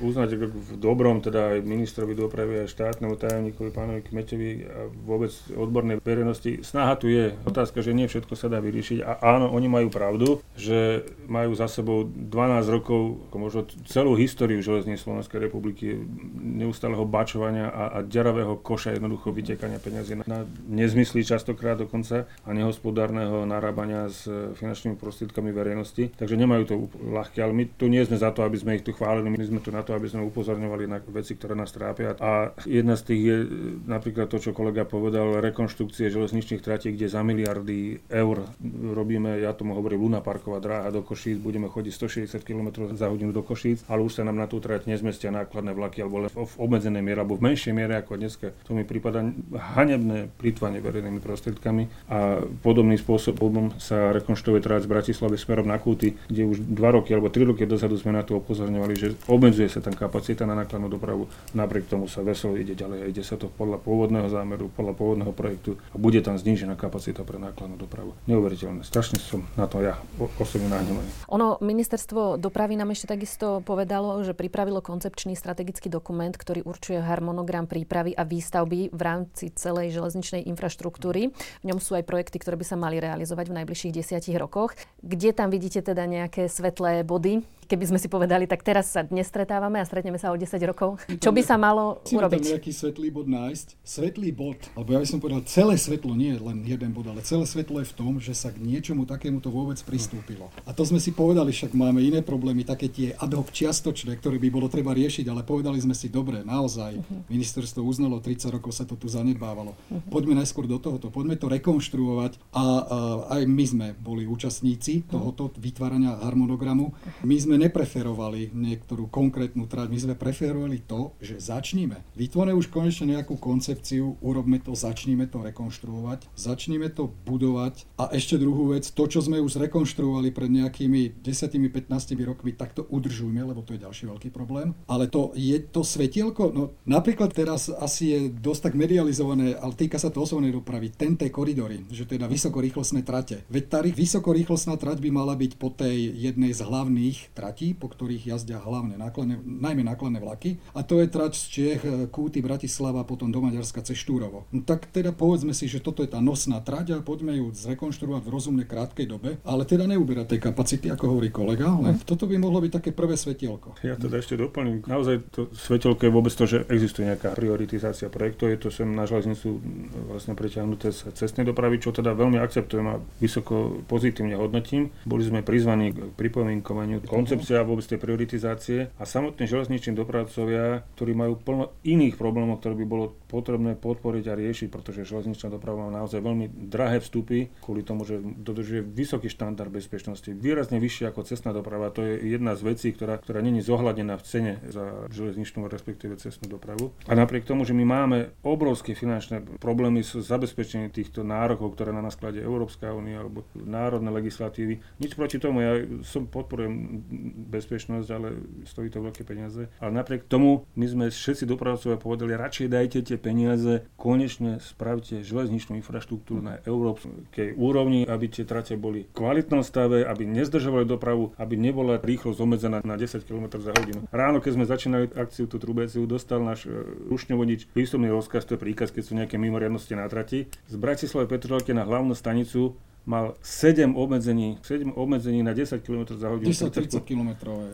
uznať 0.03 0.29
v 0.35 0.77
dobrom, 0.77 1.23
teda 1.23 1.55
aj 1.55 1.59
ministrovi 1.65 2.13
dopravy, 2.13 2.63
aj 2.63 2.71
štátnemu 2.75 3.15
tajomníkovi, 3.15 3.69
pánovi 3.71 4.01
Kmeťovi 4.03 4.51
a 4.67 4.79
vôbec 5.07 5.31
odbornej 5.55 6.03
verejnosti. 6.03 6.61
Snaha 6.61 6.99
tu 6.99 7.07
je. 7.09 7.33
Otázka, 7.47 7.81
že 7.81 7.95
nie 7.95 8.05
všetko 8.05 8.35
sa 8.35 8.51
dá 8.51 8.59
vyriešiť. 8.59 8.99
A 9.01 9.11
áno, 9.23 9.49
oni 9.51 9.71
majú 9.71 9.87
pravdu, 9.89 10.43
že 10.59 11.07
majú 11.25 11.55
za 11.55 11.71
sebou 11.71 12.05
12 12.05 12.67
rokov, 12.67 13.31
možno 13.35 13.67
celú 13.87 14.15
históriu 14.15 14.59
železní 14.59 14.99
Slovenskej 14.99 15.47
republiky, 15.47 15.99
neustáleho 16.39 17.03
bačovania 17.07 17.71
a, 17.71 17.83
a 17.95 18.03
ďaravého 18.03 18.59
koša 18.59 18.95
jednoducho 18.95 19.31
vytekania 19.31 19.79
peniazy 19.79 20.19
na, 20.19 20.23
na 20.27 20.39
nezmysly 20.67 21.23
častokrát 21.23 21.79
dokonca 21.79 22.27
a 22.43 22.49
nehospodárneho 22.51 23.43
narábania 23.47 24.07
s 24.11 24.27
finančnými 24.59 24.95
prostriedkami 24.99 25.51
verejnosti. 25.51 26.11
Takže 26.15 26.35
nemajú 26.39 26.63
to 26.65 26.75
ľahké, 26.99 27.39
ale 27.43 27.53
my 27.53 27.63
tu 27.75 27.87
nie 27.87 28.03
sme 28.03 28.19
za 28.19 28.31
to, 28.31 28.43
aby 28.43 28.57
sme 28.57 28.75
ich 28.79 28.85
tu 28.85 28.91
chválili, 28.91 29.31
my 29.31 29.45
sme 29.45 29.59
tu 29.61 29.69
na 29.69 29.85
to, 29.85 29.93
aby 29.93 30.07
sme 30.09 30.25
upozorňovali 30.27 30.85
na 30.89 30.97
veci, 31.11 31.37
ktoré 31.37 31.53
nás 31.53 31.71
trápia. 31.71 32.17
A 32.19 32.55
jedna 32.65 32.95
z 32.97 33.03
tých 33.05 33.21
je 33.21 33.37
napríklad 33.85 34.27
to, 34.27 34.41
čo 34.41 34.51
kolega 34.55 34.83
povedal, 34.87 35.37
rekonštrukcie 35.51 36.09
železničných 36.09 36.61
tratí, 36.61 36.93
kde 36.93 37.07
za 37.09 37.21
miliardy 37.21 38.01
eur 38.09 38.49
robíme, 38.93 39.37
ja 39.41 39.53
tomu 39.53 39.77
hovorím, 39.77 40.09
Luna 40.09 40.21
Parková 40.21 40.57
dráha 40.57 40.89
do 40.89 41.05
Košíc, 41.05 41.37
budeme 41.37 41.69
chodiť 41.69 41.93
160 42.29 42.41
km 42.41 42.91
za 42.93 43.09
hodinu 43.11 43.29
do 43.29 43.45
Košíc, 43.45 43.85
ale 43.85 44.01
už 44.01 44.17
sa 44.17 44.23
nám 44.25 44.39
na 44.39 44.49
tú 44.49 44.57
trať 44.57 44.89
nezmestia 44.89 45.29
nákladné 45.29 45.75
vlaky, 45.75 46.01
alebo 46.01 46.25
len 46.25 46.31
v 46.31 46.55
obmedzenej 46.57 47.03
miere, 47.05 47.21
alebo 47.21 47.37
v 47.37 47.53
menšej 47.53 47.73
miere 47.75 48.01
ako 48.01 48.17
dneska. 48.17 48.47
To 48.65 48.73
mi 48.73 48.87
prípada 48.87 49.21
hanebné 49.53 50.31
plýtvanie 50.39 50.81
verejnými 50.81 51.19
prostriedkami 51.21 52.09
a 52.09 52.41
podobným 52.63 52.97
spôsobom 52.97 53.75
sa 53.77 54.15
rekonštruuje 54.15 54.63
trať 54.63 54.87
z 54.87 54.91
Bratislavy 54.91 55.37
smerom 55.37 55.67
na 55.67 55.77
Kúty, 55.77 56.17
kde 56.31 56.47
už 56.47 56.63
2 56.63 56.95
roky 56.95 57.11
alebo 57.13 57.29
3 57.29 57.51
roky 57.51 57.67
dozadu 57.67 57.99
sme 57.99 58.15
na 58.15 58.23
to 58.23 58.39
upozorňovali, 58.39 58.93
že 58.95 59.07
obmedzuje 59.27 59.67
sa 59.67 59.83
tam 59.83 59.93
kapacita 59.93 60.47
na 60.47 60.55
nákladnú 60.55 60.87
dopravu, 60.87 61.27
napriek 61.51 61.91
tomu 61.91 62.07
sa 62.07 62.23
veselo 62.23 62.55
ide 62.55 62.73
ďalej 62.73 62.99
a 63.03 63.09
ide 63.11 63.23
sa 63.25 63.35
to 63.35 63.51
podľa 63.51 63.83
pôvodného 63.83 64.31
zámeru, 64.31 64.71
podľa 64.71 64.93
pôvodného 64.95 65.33
projektu 65.35 65.75
a 65.91 65.99
bude 65.99 66.23
tam 66.23 66.39
znížená 66.39 66.79
kapacita 66.79 67.27
pre 67.27 67.35
nákladnú 67.35 67.75
dopravu. 67.75 68.15
Neuveriteľné. 68.25 68.87
Strašne 68.87 69.19
som 69.19 69.43
na 69.59 69.67
to 69.67 69.83
ja 69.83 69.99
osobne 70.39 70.71
nahnevaný. 70.71 71.11
Ono, 71.27 71.59
ministerstvo 71.59 72.39
dopravy 72.39 72.79
nám 72.79 72.95
ešte 72.95 73.11
takisto 73.11 73.59
povedalo, 73.67 74.23
že 74.23 74.31
pripravilo 74.31 74.79
koncepčný 74.79 75.35
strategický 75.35 75.91
dokument, 75.91 76.31
ktorý 76.31 76.63
určuje 76.63 77.03
harmonogram 77.03 77.67
prípravy 77.67 78.15
a 78.15 78.23
výstavby 78.23 78.95
v 78.95 79.01
rámci 79.03 79.51
celej 79.51 79.91
železničnej 79.91 80.47
infraštruktúry. 80.47 81.35
V 81.35 81.65
ňom 81.67 81.83
sú 81.83 81.99
aj 81.99 82.07
projekty, 82.07 82.39
ktoré 82.39 82.55
by 82.55 82.65
sa 82.65 82.79
mali 82.79 83.03
realizovať 83.03 83.51
v 83.51 83.57
najbližších 83.61 83.95
desiatich 83.99 84.39
rokoch. 84.39 84.77
Kde 85.03 85.35
tam 85.35 85.51
vidíte 85.51 85.83
teda 85.83 86.07
nejaké 86.07 86.47
svetlé 86.47 87.03
body, 87.03 87.43
keby 87.65 87.85
sme 87.89 87.99
si 87.99 88.07
povedali, 88.07 88.45
tak 88.45 88.61
teraz 88.61 88.93
sa 88.93 89.01
dnes 89.01 89.25
stretávame 89.27 89.81
a 89.81 89.85
stretneme 89.85 90.21
sa 90.21 90.29
o 90.31 90.37
10 90.37 90.55
rokov. 90.69 91.01
Čo 91.17 91.33
by 91.33 91.41
sa 91.41 91.57
malo 91.57 91.99
Musíme 92.05 92.21
urobiť? 92.21 92.41
tam 92.41 92.51
nejaký 92.57 92.71
svetlý 92.71 93.09
bod 93.09 93.27
nájsť. 93.27 93.67
Svetlý 93.81 94.29
bod, 94.31 94.59
alebo 94.77 94.89
ja 94.93 94.99
by 95.01 95.07
som 95.09 95.19
povedal, 95.19 95.41
celé 95.49 95.75
svetlo, 95.75 96.13
nie 96.13 96.37
len 96.37 96.61
jeden 96.63 96.93
bod, 96.93 97.09
ale 97.09 97.25
celé 97.25 97.43
svetlo 97.49 97.81
je 97.81 97.89
v 97.89 97.95
tom, 97.97 98.13
že 98.21 98.37
sa 98.37 98.53
k 98.53 98.61
niečomu 98.61 99.09
takémuto 99.09 99.49
vôbec 99.49 99.77
pristúpilo. 99.81 100.53
A 100.63 100.71
to 100.71 100.85
sme 100.85 101.01
si 101.01 101.11
povedali, 101.11 101.49
však 101.49 101.73
máme 101.73 101.99
iné 101.99 102.21
problémy, 102.21 102.61
také 102.63 102.87
tie 102.87 103.17
ad 103.17 103.33
hoc 103.33 103.49
čiastočné, 103.49 104.15
ktoré 104.21 104.37
by 104.37 104.49
bolo 104.53 104.69
treba 104.69 104.93
riešiť, 104.93 105.25
ale 105.27 105.41
povedali 105.41 105.81
sme 105.81 105.97
si, 105.97 106.07
dobre, 106.07 106.45
naozaj, 106.45 107.01
ministerstvo 107.27 107.81
uznalo, 107.81 108.21
30 108.21 108.53
rokov 108.53 108.71
sa 108.77 108.85
to 108.85 108.93
tu 108.95 109.09
zanedbávalo. 109.09 109.73
Poďme 110.13 110.37
najskôr 110.37 110.69
do 110.69 110.77
tohoto, 110.77 111.09
poďme 111.09 111.35
to 111.35 111.49
rekonštruovať 111.49 112.37
a, 112.53 112.61
a 112.61 112.97
aj 113.39 113.41
my 113.49 113.65
sme 113.65 113.87
boli 113.97 114.29
účastníci 114.29 115.07
tohoto 115.09 115.49
vytvárania 115.57 116.19
harmonogramu. 116.21 116.93
My 117.25 117.35
sme 117.39 117.54
nepreferovali 117.57 118.53
niektorú 118.55 119.07
konkrétnu 119.11 119.65
trať, 119.65 119.87
my 119.91 119.99
sme 119.99 120.15
preferovali 120.15 120.83
to, 120.83 121.15
že 121.19 121.39
začníme. 121.39 122.15
Vytvoríme 122.15 122.55
už 122.55 122.71
konečne 122.71 123.17
nejakú 123.17 123.35
koncepciu, 123.39 124.17
urobme 124.23 124.61
to, 124.61 124.75
začníme 124.75 125.27
to 125.27 125.43
rekonštruovať, 125.43 126.31
začníme 126.35 126.91
to 126.93 127.11
budovať 127.25 127.87
a 127.99 128.11
ešte 128.15 128.39
druhú 128.39 128.75
vec, 128.75 128.87
to, 128.87 129.03
čo 129.07 129.19
sme 129.23 129.41
už 129.41 129.57
zrekonštruovali 129.59 130.31
pred 130.31 130.51
nejakými 130.51 131.21
10-15 131.23 131.91
rokmi, 132.25 132.51
tak 132.55 132.75
to 132.75 132.87
udržujme, 132.87 133.41
lebo 133.41 133.61
to 133.61 133.75
je 133.75 133.83
ďalší 133.83 134.07
veľký 134.09 134.29
problém. 134.31 134.73
Ale 134.85 135.07
to 135.07 135.31
je 135.35 135.57
to 135.59 135.83
svetielko, 135.83 136.51
no 136.51 136.63
napríklad 136.87 137.31
teraz 137.31 137.67
asi 137.69 138.03
je 138.11 138.19
dosť 138.31 138.71
tak 138.71 138.73
medializované, 138.79 139.55
ale 139.57 139.73
týka 139.75 139.99
sa 139.99 140.11
to 140.11 140.23
osobnej 140.23 140.53
dopravy, 140.53 140.91
TNT 140.93 141.29
koridory, 141.29 141.83
že 141.91 142.07
teda 142.07 142.25
vysokorýchlostné 142.29 143.01
trate. 143.03 143.43
Veď 143.51 143.63
tá 143.69 143.79
vysokorýchlostná 143.85 144.75
trať 144.79 144.99
by 145.01 145.09
mala 145.13 145.35
byť 145.37 145.51
po 145.59 145.69
tej 145.71 146.11
jednej 146.15 146.51
z 146.51 146.61
hlavných 146.65 147.35
tratí, 147.45 147.77
po 147.77 147.93
ktorých 147.93 148.33
jazdia 148.33 148.57
hlavné 148.57 148.97
nákladné, 148.97 149.37
najmä 149.45 149.85
nákladné 149.85 150.17
vlaky. 150.17 150.57
A 150.73 150.81
to 150.81 150.97
je 150.97 151.05
trať 151.05 151.37
z 151.37 151.43
Čiech, 151.45 151.81
e, 151.85 152.09
Kúty, 152.09 152.41
Bratislava, 152.41 153.05
potom 153.05 153.29
do 153.29 153.37
Maďarska 153.37 153.85
cez 153.85 154.01
Štúrovo. 154.01 154.49
No, 154.49 154.65
tak 154.65 154.89
teda 154.89 155.13
povedzme 155.13 155.53
si, 155.53 155.69
že 155.69 155.77
toto 155.77 156.01
je 156.01 156.09
tá 156.09 156.17
nosná 156.17 156.57
trať 156.65 156.97
a 156.97 157.05
poďme 157.05 157.37
ju 157.37 157.53
zrekonštruovať 157.53 158.25
v 158.25 158.33
rozumnej 158.33 158.65
krátkej 158.65 159.05
dobe, 159.05 159.37
ale 159.45 159.61
teda 159.69 159.85
neuberať 159.85 160.33
tej 160.33 160.39
kapacity, 160.41 160.89
ako 160.89 161.05
hovorí 161.13 161.29
kolega, 161.29 161.69
len 161.69 162.01
toto 162.01 162.25
by 162.25 162.41
mohlo 162.41 162.65
byť 162.65 162.81
také 162.81 162.89
prvé 162.89 163.13
svetielko. 163.13 163.77
Ja 163.85 163.93
teda 163.93 164.17
ešte 164.17 164.41
doplním. 164.41 164.81
Naozaj 164.89 165.15
to 165.29 165.53
svetelko 165.53 166.01
je 166.09 166.11
vôbec 166.11 166.33
to, 166.33 166.49
že 166.49 166.65
existuje 166.73 167.05
nejaká 167.05 167.37
prioritizácia 167.37 168.09
projektov. 168.09 168.49
Je 168.49 168.57
to 168.57 168.73
sem 168.73 168.89
na 168.89 169.05
železnicu 169.05 169.61
vlastne 170.09 170.33
preťahnuté 170.33 170.89
z 170.89 171.13
cestnej 171.13 171.45
dopravy, 171.45 171.77
čo 171.77 171.93
teda 171.93 172.17
veľmi 172.17 172.41
akceptujem 172.41 172.85
a 172.89 172.97
vysoko 173.21 173.85
pozitívne 173.85 174.33
hodnotím. 174.33 174.89
Boli 175.05 175.21
sme 175.21 175.45
prizvaní 175.45 175.93
k 175.93 176.09
pripomienkovaniu 176.17 177.05
koncepcia 177.35 177.67
vôbec 177.67 177.85
tej 177.85 177.99
prioritizácie 177.99 178.79
a 178.95 179.03
samotní 179.03 179.43
železniční 179.45 179.91
dopravcovia, 179.93 180.87
ktorí 180.95 181.11
majú 181.11 181.33
plno 181.35 181.65
iných 181.83 182.15
problémov, 182.15 182.63
ktoré 182.63 182.79
by 182.79 182.85
bolo 182.87 183.05
potrebné 183.27 183.75
podporiť 183.75 184.25
a 184.31 184.39
riešiť, 184.39 184.67
pretože 184.71 185.03
železničná 185.03 185.51
doprava 185.51 185.87
má 185.87 185.91
naozaj 185.91 186.23
veľmi 186.23 186.47
drahé 186.71 187.03
vstupy 187.03 187.51
kvôli 187.59 187.83
tomu, 187.83 188.07
že 188.07 188.23
dodržuje 188.23 188.81
vysoký 188.81 189.27
štandard 189.27 189.67
bezpečnosti, 189.67 190.31
výrazne 190.31 190.79
vyšší 190.79 191.11
ako 191.11 191.27
cestná 191.27 191.51
doprava. 191.51 191.91
To 191.91 192.01
je 192.07 192.31
jedna 192.39 192.55
z 192.55 192.61
vecí, 192.63 192.95
ktorá, 192.95 193.19
ktorá 193.19 193.43
není 193.43 193.59
zohľadená 193.59 194.15
v 194.15 194.23
cene 194.23 194.53
za 194.71 195.11
železničnú 195.11 195.67
respektíve 195.67 196.15
cestnú 196.15 196.47
dopravu. 196.47 196.95
A 197.09 197.13
napriek 197.17 197.43
tomu, 197.43 197.67
že 197.67 197.75
my 197.75 197.83
máme 197.83 198.17
obrovské 198.45 198.95
finančné 198.95 199.43
problémy 199.59 200.05
s 200.05 200.15
zabezpečením 200.15 200.93
týchto 200.93 201.27
nárokov, 201.27 201.75
ktoré 201.75 201.91
na 201.91 202.05
nás 202.05 202.15
kladie 202.15 202.39
Európska 202.39 202.93
únia 202.95 203.19
alebo 203.19 203.43
národné 203.57 204.07
legislatívy, 204.13 204.79
nič 205.01 205.11
proti 205.17 205.41
tomu, 205.41 205.59
ja 205.59 205.73
som 206.05 206.29
podporujem 206.29 207.03
bezpečnosť, 207.25 208.07
ale 208.13 208.37
stojí 208.69 208.93
to 208.93 209.01
veľké 209.01 209.25
peniaze. 209.25 209.67
Ale 209.81 209.91
napriek 209.91 210.29
tomu 210.29 210.69
my 210.77 210.85
sme 210.85 211.05
všetci 211.09 211.49
dopravcovia 211.49 211.97
povedali, 211.97 212.37
radšej 212.37 212.67
dajte 212.69 212.99
tie 213.01 213.17
peniaze, 213.17 213.85
konečne 213.97 214.61
spravte 214.61 215.25
železničnú 215.25 215.77
infraštruktúru 215.81 216.41
na 216.45 216.61
európskej 216.63 217.57
úrovni, 217.57 218.05
aby 218.05 218.25
tie 218.29 218.45
trate 218.45 218.77
boli 218.77 219.09
v 219.09 219.15
kvalitnom 219.17 219.65
stave, 219.65 220.05
aby 220.05 220.23
nezdržovali 220.29 220.85
dopravu, 220.85 221.33
aby 221.41 221.57
nebola 221.57 221.97
rýchlosť 222.01 222.39
obmedzená 222.39 222.77
na 222.85 222.95
10 222.95 223.25
km 223.25 223.57
za 223.57 223.73
hodinu. 223.73 224.05
Ráno, 224.13 224.39
keď 224.39 224.51
sme 224.53 224.65
začínali 224.69 225.05
akciu 225.15 225.49
tú 225.49 225.57
trubeciu, 225.57 226.05
dostal 226.05 226.43
náš 226.43 226.67
e, 226.67 226.71
rušňovodič 227.09 227.73
písomný 227.73 228.11
rozkaz, 228.13 228.45
to 228.45 228.55
je 228.55 228.63
príkaz, 228.63 228.93
keď 228.93 229.03
sú 229.03 229.13
nejaké 229.17 229.35
mimoriadnosti 229.41 229.93
na 229.97 230.05
trati. 230.05 230.47
Z 230.69 230.75
Bratislavy 230.77 231.25
Petržalky 231.31 231.73
na 231.73 231.87
hlavnú 231.87 232.13
stanicu 232.13 232.77
mal 233.05 233.37
7 233.41 233.93
obmedzení, 233.93 234.57
7 234.61 234.93
obmedzení 234.97 235.45
na 235.45 235.53
10 235.53 235.81
km 235.85 236.17
za 236.17 236.29
hodinu. 236.29 236.51
10-30 236.51 237.05
km 237.05 237.29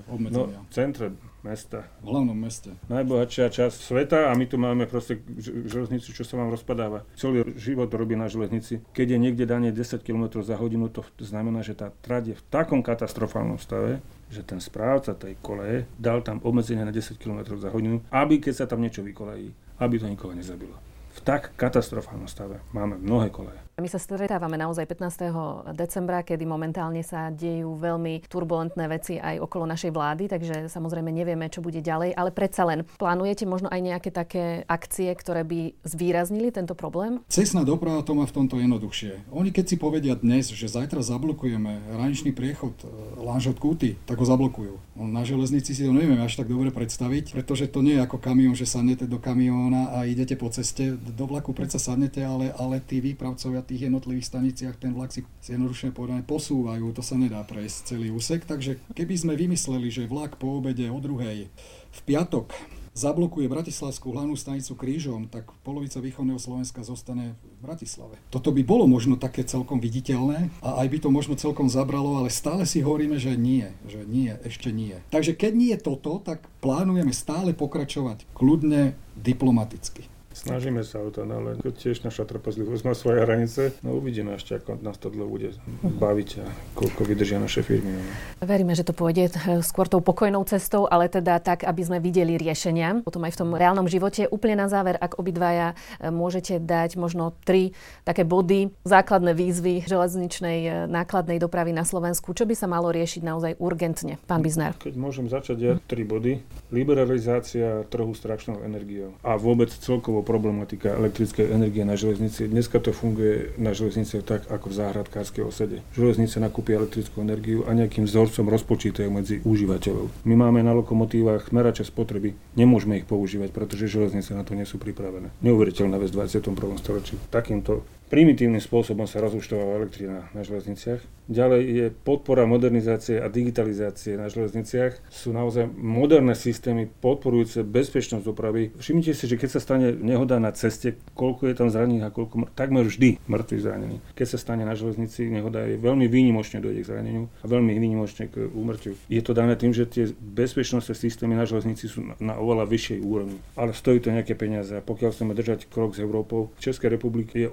obmedzenia. 0.07 0.59
No, 0.59 0.67
v 0.67 0.71
centre 0.75 1.15
mesta. 1.41 1.87
V 2.03 2.11
hlavnom 2.11 2.37
meste. 2.37 2.75
Najbohatšia 2.91 3.49
časť 3.49 3.77
sveta 3.79 4.29
a 4.29 4.35
my 4.37 4.45
tu 4.45 4.61
máme 4.61 4.85
proste 4.85 5.23
železnicu, 5.41 6.11
čo 6.13 6.23
sa 6.27 6.37
vám 6.37 6.53
rozpadáva. 6.53 7.07
Celý 7.17 7.47
život 7.57 7.89
robí 7.89 8.13
na 8.13 8.29
železnici. 8.29 8.83
Keď 8.93 9.07
je 9.07 9.17
niekde 9.17 9.43
danie 9.49 9.73
10 9.73 10.03
km 10.05 10.43
za 10.43 10.59
hodinu, 10.59 10.91
to 10.91 11.01
znamená, 11.23 11.65
že 11.65 11.73
tá 11.73 11.89
trať 12.03 12.23
je 12.31 12.35
v 12.37 12.43
takom 12.51 12.85
katastrofálnom 12.85 13.57
stave, 13.57 14.03
že 14.29 14.43
ten 14.45 14.59
správca 14.59 15.15
tej 15.17 15.39
koleje 15.41 15.89
dal 15.99 16.21
tam 16.21 16.39
obmedzenie 16.43 16.85
na 16.85 16.93
10 16.93 17.17
km 17.17 17.55
za 17.57 17.71
hodinu, 17.73 18.03
aby 18.13 18.39
keď 18.39 18.63
sa 18.63 18.65
tam 18.69 18.83
niečo 18.83 19.01
vykolejí, 19.01 19.51
aby 19.81 19.95
to 19.97 20.07
nikoho 20.07 20.35
nezabilo. 20.35 20.77
V 21.11 21.19
tak 21.27 21.51
katastrofálnom 21.59 22.31
stave 22.31 22.63
máme 22.71 22.95
mnohé 22.95 23.27
koleje. 23.27 23.59
My 23.79 23.88
sa 23.88 23.95
stretávame 23.95 24.60
naozaj 24.60 24.84
15. 24.84 25.71
decembra, 25.71 26.27
kedy 26.27 26.43
momentálne 26.43 26.99
sa 27.07 27.31
dejú 27.31 27.79
veľmi 27.79 28.27
turbulentné 28.27 28.84
veci 28.91 29.15
aj 29.15 29.39
okolo 29.47 29.63
našej 29.63 29.95
vlády, 29.95 30.27
takže 30.27 30.67
samozrejme 30.67 31.07
nevieme, 31.07 31.47
čo 31.47 31.63
bude 31.63 31.79
ďalej, 31.79 32.12
ale 32.12 32.36
predsa 32.36 32.67
len 32.67 32.84
plánujete 32.99 33.47
možno 33.47 33.71
aj 33.71 33.79
nejaké 33.79 34.12
také 34.12 34.67
akcie, 34.67 35.07
ktoré 35.15 35.47
by 35.47 35.71
zvýraznili 35.88 36.51
tento 36.51 36.75
problém? 36.75 37.23
Cestná 37.31 37.63
doprava 37.63 38.03
to 38.03 38.12
má 38.12 38.27
v 38.27 38.36
tomto 38.43 38.60
jednoduchšie. 38.60 39.31
Oni 39.31 39.55
keď 39.55 39.65
si 39.71 39.75
povedia 39.79 40.19
dnes, 40.19 40.51
že 40.51 40.67
zajtra 40.67 40.99
zablokujeme 40.99 41.95
hraničný 41.95 42.36
priechod 42.36 42.75
e, 42.84 43.23
Lanžot 43.23 43.55
Kúty, 43.55 43.95
tak 44.03 44.19
ho 44.19 44.27
zablokujú. 44.27 44.99
Na 44.99 45.23
železnici 45.23 45.71
si 45.71 45.88
to 45.88 45.95
nevieme 45.95 46.19
až 46.19 46.43
tak 46.43 46.51
dobre 46.51 46.75
predstaviť, 46.75 47.31
pretože 47.39 47.71
to 47.71 47.79
nie 47.79 47.95
je 47.95 48.03
ako 48.03 48.19
kamión, 48.19 48.51
že 48.51 48.67
sadnete 48.67 49.07
do 49.07 49.17
kamióna 49.17 49.95
a 49.95 50.03
idete 50.03 50.36
po 50.36 50.51
ceste. 50.51 50.93
Do 50.93 51.25
vlaku 51.25 51.55
predsa 51.55 51.79
sadnete, 51.79 52.19
ale, 52.21 52.51
ale 52.60 52.84
tí 52.84 52.99
výpravcovia 52.99 53.61
tých 53.65 53.88
jednotlivých 53.89 54.30
staniciach 54.30 54.76
ten 54.78 54.93
vlak 54.93 55.13
si 55.13 55.26
zjednodušene 55.45 55.95
povedané 55.95 56.21
posúvajú, 56.26 56.91
to 56.93 57.02
sa 57.06 57.17
nedá 57.17 57.41
prejsť 57.45 57.95
celý 57.95 58.12
úsek, 58.13 58.45
takže 58.45 58.82
keby 58.93 59.13
sme 59.17 59.34
vymysleli, 59.39 59.89
že 59.89 60.10
vlak 60.10 60.38
po 60.38 60.60
obede 60.60 60.89
o 60.89 61.00
druhej 61.00 61.47
v 61.91 62.00
piatok 62.06 62.54
zablokuje 62.91 63.47
Bratislavskú 63.47 64.12
hlavnú 64.12 64.36
stanicu 64.36 64.76
krížom, 64.76 65.32
tak 65.32 65.47
polovica 65.63 66.04
východného 66.04 66.39
Slovenska 66.39 66.84
zostane 66.84 67.39
v 67.39 67.63
Bratislave. 67.63 68.19
Toto 68.28 68.52
by 68.52 68.62
bolo 68.67 68.84
možno 68.84 69.15
také 69.15 69.47
celkom 69.47 69.80
viditeľné 69.80 70.52
a 70.60 70.84
aj 70.84 70.88
by 70.91 70.97
to 71.00 71.10
možno 71.10 71.39
celkom 71.39 71.71
zabralo, 71.71 72.19
ale 72.19 72.28
stále 72.28 72.67
si 72.67 72.84
hovoríme, 72.84 73.15
že 73.15 73.39
nie, 73.39 73.71
že 73.88 74.04
nie, 74.04 74.36
ešte 74.43 74.76
nie. 74.76 75.00
Takže 75.08 75.39
keď 75.39 75.52
nie 75.56 75.71
je 75.71 75.80
toto, 75.80 76.19
tak 76.19 76.43
plánujeme 76.60 77.15
stále 77.15 77.56
pokračovať 77.56 78.28
kľudne 78.36 79.00
diplomaticky. 79.15 80.11
Snažíme 80.31 80.81
sa 80.87 81.03
o 81.03 81.11
to, 81.11 81.27
no 81.27 81.43
ale 81.43 81.59
tiež 81.59 82.07
naša 82.07 82.23
trpezlivosť 82.23 82.83
má 82.87 82.93
svoje 82.95 83.19
hranice. 83.23 83.75
No 83.83 83.99
uvidíme 83.99 84.33
ešte, 84.35 84.55
ako 84.57 84.79
nás 84.79 84.95
to 84.95 85.11
dlho 85.11 85.27
bude 85.27 85.53
baviť 85.83 86.29
a 86.41 86.45
koľko 86.73 87.01
vydržia 87.03 87.37
naše 87.37 87.61
firmy. 87.61 87.99
No. 87.99 88.03
Veríme, 88.41 88.71
že 88.71 88.87
to 88.87 88.95
pôjde 88.95 89.31
skôr 89.61 89.91
tou 89.91 89.99
pokojnou 89.99 90.43
cestou, 90.47 90.87
ale 90.87 91.11
teda 91.11 91.43
tak, 91.43 91.67
aby 91.67 91.81
sme 91.83 91.97
videli 91.99 92.39
riešenia. 92.39 93.03
Potom 93.03 93.27
aj 93.27 93.35
v 93.35 93.39
tom 93.43 93.49
reálnom 93.51 93.91
živote. 93.91 94.31
Úplne 94.31 94.63
na 94.63 94.67
záver, 94.71 94.95
ak 94.95 95.19
obidvaja 95.19 95.75
e, 95.99 96.09
môžete 96.09 96.63
dať 96.63 96.95
možno 96.95 97.35
tri 97.43 97.75
také 98.07 98.23
body, 98.23 98.71
základné 98.87 99.35
výzvy 99.35 99.83
železničnej 99.83 100.59
e, 100.63 100.69
nákladnej 100.87 101.37
dopravy 101.37 101.75
na 101.75 101.83
Slovensku, 101.83 102.31
čo 102.31 102.47
by 102.47 102.55
sa 102.55 102.71
malo 102.71 102.89
riešiť 102.89 103.21
naozaj 103.21 103.51
urgentne. 103.59 104.15
Pán 104.25 104.39
Biznár. 104.41 104.79
Keď 104.79 104.95
môžem 104.95 105.27
začať 105.27 105.57
ja, 105.59 105.73
tri 105.85 106.07
body. 106.07 106.39
Liberalizácia 106.71 107.83
trhu 107.91 108.15
s 108.15 108.23
energiou 108.47 109.11
a 109.21 109.35
vôbec 109.35 109.67
celkovo 109.67 110.20
problematika 110.21 110.95
elektrickej 110.95 111.51
energie 111.51 111.86
na 111.86 111.99
železnici. 111.99 112.47
Dneska 112.47 112.79
to 112.79 112.95
funguje 112.95 113.53
na 113.57 113.73
železnici 113.73 114.21
tak, 114.21 114.47
ako 114.49 114.69
v 114.69 114.77
záhradkárskej 114.77 115.43
osede. 115.45 115.77
Železnice 115.93 116.39
nakúpia 116.39 116.77
elektrickú 116.79 117.21
energiu 117.21 117.65
a 117.67 117.75
nejakým 117.75 118.07
vzorcom 118.07 118.49
rozpočítajú 118.49 119.10
medzi 119.12 119.39
užívateľov. 119.45 120.10
My 120.25 120.36
máme 120.38 120.65
na 120.65 120.73
lokomotívach 120.73 121.53
merače 121.53 121.86
spotreby, 121.86 122.34
nemôžeme 122.57 122.99
ich 123.01 123.07
používať, 123.07 123.53
pretože 123.53 123.91
železnice 123.91 124.34
na 124.34 124.41
to 124.47 124.57
nie 124.57 124.65
sú 124.65 124.81
pripravené. 124.81 125.29
Neuveriteľná 125.43 125.97
vec 126.01 126.10
v 126.12 126.25
21. 126.25 126.57
storočí. 126.81 127.15
Takýmto 127.29 127.86
primitívnym 128.12 128.60
spôsobom 128.60 129.08
sa 129.08 129.24
rozúčtováva 129.24 129.80
elektrina 129.80 130.28
na 130.36 130.43
železniciach. 130.43 131.00
Ďalej 131.32 131.62
je 131.63 131.86
podpora 131.95 132.43
modernizácie 132.43 133.24
a 133.24 133.32
digitalizácie 133.32 134.19
na 134.19 134.28
železniciach. 134.28 135.00
Sú 135.08 135.32
naozaj 135.32 135.71
moderné 135.80 136.36
systémy 136.36 136.91
podporujúce 136.91 137.63
bezpečnosť 137.63 138.28
dopravy. 138.28 138.76
Všimnite 138.76 139.15
si, 139.15 139.32
že 139.32 139.39
keď 139.39 139.50
sa 139.56 139.63
stane 139.63 139.95
nehoda 139.95 140.43
na 140.43 140.52
ceste, 140.52 141.00
koľko 141.15 141.47
je 141.47 141.56
tam 141.56 141.71
zranených 141.71 142.04
a 142.04 142.12
koľko, 142.12 142.52
takmer 142.52 142.84
vždy 142.84 143.15
mŕtvych 143.32 143.63
zranených. 143.63 144.04
Keď 144.12 144.28
sa 144.28 144.38
stane 144.43 144.67
na 144.67 144.76
železnici 144.76 145.32
nehoda, 145.32 145.63
je 145.63 145.80
veľmi 145.80 146.12
výnimočne 146.12 146.60
dojde 146.60 146.84
k 146.84 146.89
zraneniu 146.91 147.32
a 147.39 147.45
veľmi 147.47 147.80
výnimočne 147.80 148.28
k 148.28 148.52
úmrtiu. 148.52 149.00
Je 149.08 149.24
to 149.24 149.32
dané 149.32 149.56
tým, 149.56 149.71
že 149.71 149.88
tie 149.88 150.12
bezpečnostné 150.19 151.00
systémy 151.00 151.39
na 151.39 151.47
železnici 151.47 151.88
sú 151.88 152.04
na, 152.19 152.36
oveľa 152.36 152.67
vyššej 152.67 153.00
úrovni. 153.00 153.39
Ale 153.56 153.71
stojí 153.71 154.04
to 154.04 154.12
nejaké 154.12 154.36
peniaze 154.36 154.76
a 154.76 154.84
pokiaľ 154.84 155.15
chceme 155.15 155.32
držať 155.32 155.71
krok 155.71 155.95
s 155.95 156.04
Európou, 156.04 156.52
v 156.60 156.62
Českej 156.67 156.91
republike 156.91 157.39
je 157.39 157.47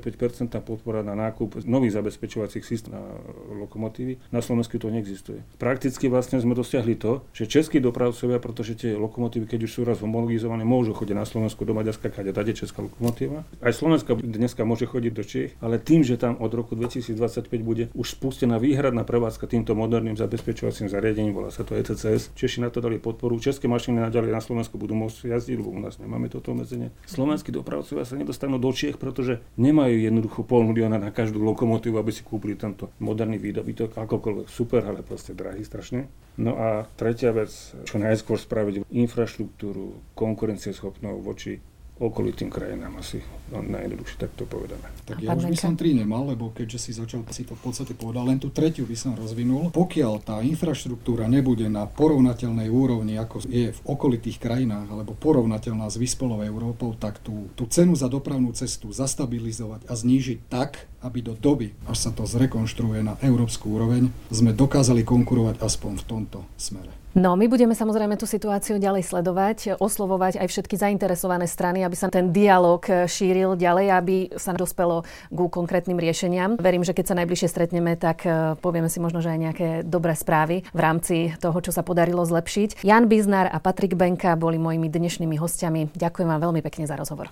85% 0.00 0.56
podpora 0.64 1.04
na 1.04 1.12
nákup 1.14 1.62
nových 1.68 2.00
zabezpečovacích 2.00 2.64
systémov 2.64 3.20
lokomotívy. 3.52 4.18
Na 4.32 4.40
Slovensku 4.40 4.80
to 4.80 4.88
neexistuje. 4.88 5.44
Prakticky 5.60 6.08
vlastne 6.08 6.40
sme 6.40 6.56
dosiahli 6.56 6.96
to, 6.96 7.22
že 7.36 7.46
českí 7.46 7.78
dopravcovia, 7.78 8.40
pretože 8.40 8.74
tie 8.74 8.96
lokomotívy, 8.96 9.46
keď 9.46 9.60
už 9.68 9.70
sú 9.70 9.80
raz 9.84 10.00
homologizované, 10.00 10.64
môžu 10.64 10.96
chodiť 10.96 11.16
na 11.16 11.26
Slovensku 11.28 11.62
do 11.68 11.76
Maďarska, 11.76 12.08
kde 12.10 12.32
je 12.32 12.66
česká 12.66 12.80
lokomotíva. 12.80 13.44
Aj 13.60 13.72
Slovenska 13.74 14.16
dneska 14.16 14.64
môže 14.64 14.88
chodiť 14.88 15.12
do 15.12 15.24
Čech, 15.26 15.52
ale 15.60 15.76
tým, 15.76 16.00
že 16.06 16.16
tam 16.16 16.40
od 16.40 16.50
roku 16.54 16.72
2025 16.78 17.50
bude 17.60 17.92
už 17.92 18.16
spustená 18.16 18.56
výhradná 18.56 19.04
prevádzka 19.04 19.50
týmto 19.50 19.74
moderným 19.76 20.16
zabezpečovacím 20.16 20.88
zariadením, 20.88 21.34
volá 21.34 21.50
sa 21.50 21.66
to 21.66 21.74
ECCS. 21.76 22.32
Češi 22.38 22.62
na 22.64 22.70
to 22.70 22.78
dali 22.80 23.02
podporu. 23.02 23.36
České 23.42 23.66
mašiny 23.66 24.00
naďalej 24.00 24.30
na 24.30 24.42
Slovensku 24.42 24.78
budú 24.78 24.94
môcť 24.94 25.34
jazdiť, 25.34 25.56
lebo 25.58 25.74
u 25.74 25.80
nás 25.82 25.98
nemáme 25.98 26.30
toto 26.30 26.54
obmedzenie. 26.54 26.94
Slovenskí 27.10 27.50
dopravcovia 27.50 28.06
sa 28.06 28.14
nedostanú 28.14 28.62
do 28.62 28.70
Čiech, 28.70 28.96
pretože 28.96 29.42
nemajú 29.58 29.89
jednoducho 29.98 30.46
pol 30.46 30.66
milióna 30.68 31.00
na 31.00 31.10
každú 31.10 31.42
lokomotívu, 31.42 31.98
aby 31.98 32.12
si 32.14 32.22
kúpili 32.22 32.54
tento 32.54 32.94
moderný 33.02 33.40
výdobytok, 33.40 33.98
akokoľvek 33.98 34.46
super, 34.46 34.86
ale 34.86 35.02
proste 35.02 35.34
drahý 35.34 35.66
strašne. 35.66 36.06
No 36.38 36.54
a 36.56 36.86
tretia 36.94 37.34
vec, 37.34 37.50
čo 37.84 37.96
najskôr 37.98 38.38
spraviť 38.38 38.86
infraštruktúru 38.88 40.14
konkurencieschopnou 40.14 41.18
voči 41.20 41.60
okolitým 42.00 42.48
krajinám 42.48 42.96
asi 42.96 43.20
no, 43.52 43.60
najjednoduchšie 43.60 44.16
takto 44.16 44.48
povedané. 44.48 44.88
Tak 45.04 45.20
ja 45.20 45.36
už 45.36 45.52
by 45.52 45.58
som 45.60 45.76
tri 45.76 45.92
nemal, 45.92 46.24
lebo 46.32 46.48
keďže 46.48 46.78
si 46.80 46.90
začal, 46.96 47.20
si 47.28 47.44
to 47.44 47.52
v 47.52 47.62
podstate 47.62 47.92
povedal, 47.92 48.24
len 48.24 48.40
tú 48.40 48.48
tretiu 48.48 48.88
by 48.88 48.96
som 48.96 49.12
rozvinul. 49.12 49.68
Pokiaľ 49.68 50.12
tá 50.24 50.40
infraštruktúra 50.40 51.28
nebude 51.28 51.68
na 51.68 51.84
porovnateľnej 51.84 52.72
úrovni, 52.72 53.20
ako 53.20 53.44
je 53.44 53.76
v 53.76 53.80
okolitých 53.84 54.40
krajinách, 54.40 54.88
alebo 54.88 55.12
porovnateľná 55.12 55.92
s 55.92 56.00
vyspelou 56.00 56.40
Európou, 56.40 56.96
tak 56.96 57.20
tú, 57.20 57.52
tú 57.52 57.68
cenu 57.68 57.92
za 57.92 58.08
dopravnú 58.08 58.56
cestu 58.56 58.88
zastabilizovať 58.88 59.84
a 59.84 59.92
znížiť 59.92 60.38
tak, 60.48 60.88
aby 61.04 61.20
do 61.20 61.36
doby, 61.36 61.76
až 61.84 62.08
sa 62.08 62.10
to 62.16 62.24
zrekonštruuje 62.24 63.04
na 63.04 63.20
európsku 63.20 63.76
úroveň, 63.76 64.08
sme 64.32 64.56
dokázali 64.56 65.04
konkurovať 65.04 65.60
aspoň 65.60 65.92
v 66.00 66.04
tomto 66.08 66.40
smere. 66.56 66.99
No, 67.10 67.34
my 67.34 67.50
budeme 67.50 67.74
samozrejme 67.74 68.14
tú 68.14 68.22
situáciu 68.22 68.78
ďalej 68.78 69.02
sledovať, 69.02 69.82
oslovovať 69.82 70.38
aj 70.38 70.46
všetky 70.46 70.78
zainteresované 70.78 71.50
strany, 71.50 71.82
aby 71.82 71.98
sa 71.98 72.06
ten 72.06 72.30
dialog 72.30 72.78
šíril 72.86 73.58
ďalej, 73.58 73.86
aby 73.90 74.16
sa 74.38 74.54
dospelo 74.54 75.02
ku 75.34 75.50
konkrétnym 75.50 75.98
riešeniam. 75.98 76.54
Verím, 76.62 76.86
že 76.86 76.94
keď 76.94 77.04
sa 77.10 77.18
najbližšie 77.18 77.50
stretneme, 77.50 77.98
tak 77.98 78.22
eh, 78.30 78.54
povieme 78.62 78.86
si 78.86 79.02
možno, 79.02 79.18
že 79.18 79.34
aj 79.34 79.42
nejaké 79.42 79.68
dobré 79.82 80.14
správy 80.14 80.62
v 80.70 80.80
rámci 80.80 81.34
toho, 81.42 81.58
čo 81.58 81.74
sa 81.74 81.82
podarilo 81.82 82.22
zlepšiť. 82.22 82.86
Jan 82.86 83.10
Biznár 83.10 83.50
a 83.50 83.58
Patrik 83.58 83.98
Benka 83.98 84.38
boli 84.38 84.62
mojimi 84.62 84.86
dnešnými 84.86 85.34
hostiami. 85.34 85.90
Ďakujem 85.98 86.30
vám 86.30 86.40
veľmi 86.46 86.62
pekne 86.62 86.86
za 86.86 86.94
rozhovor. 86.94 87.26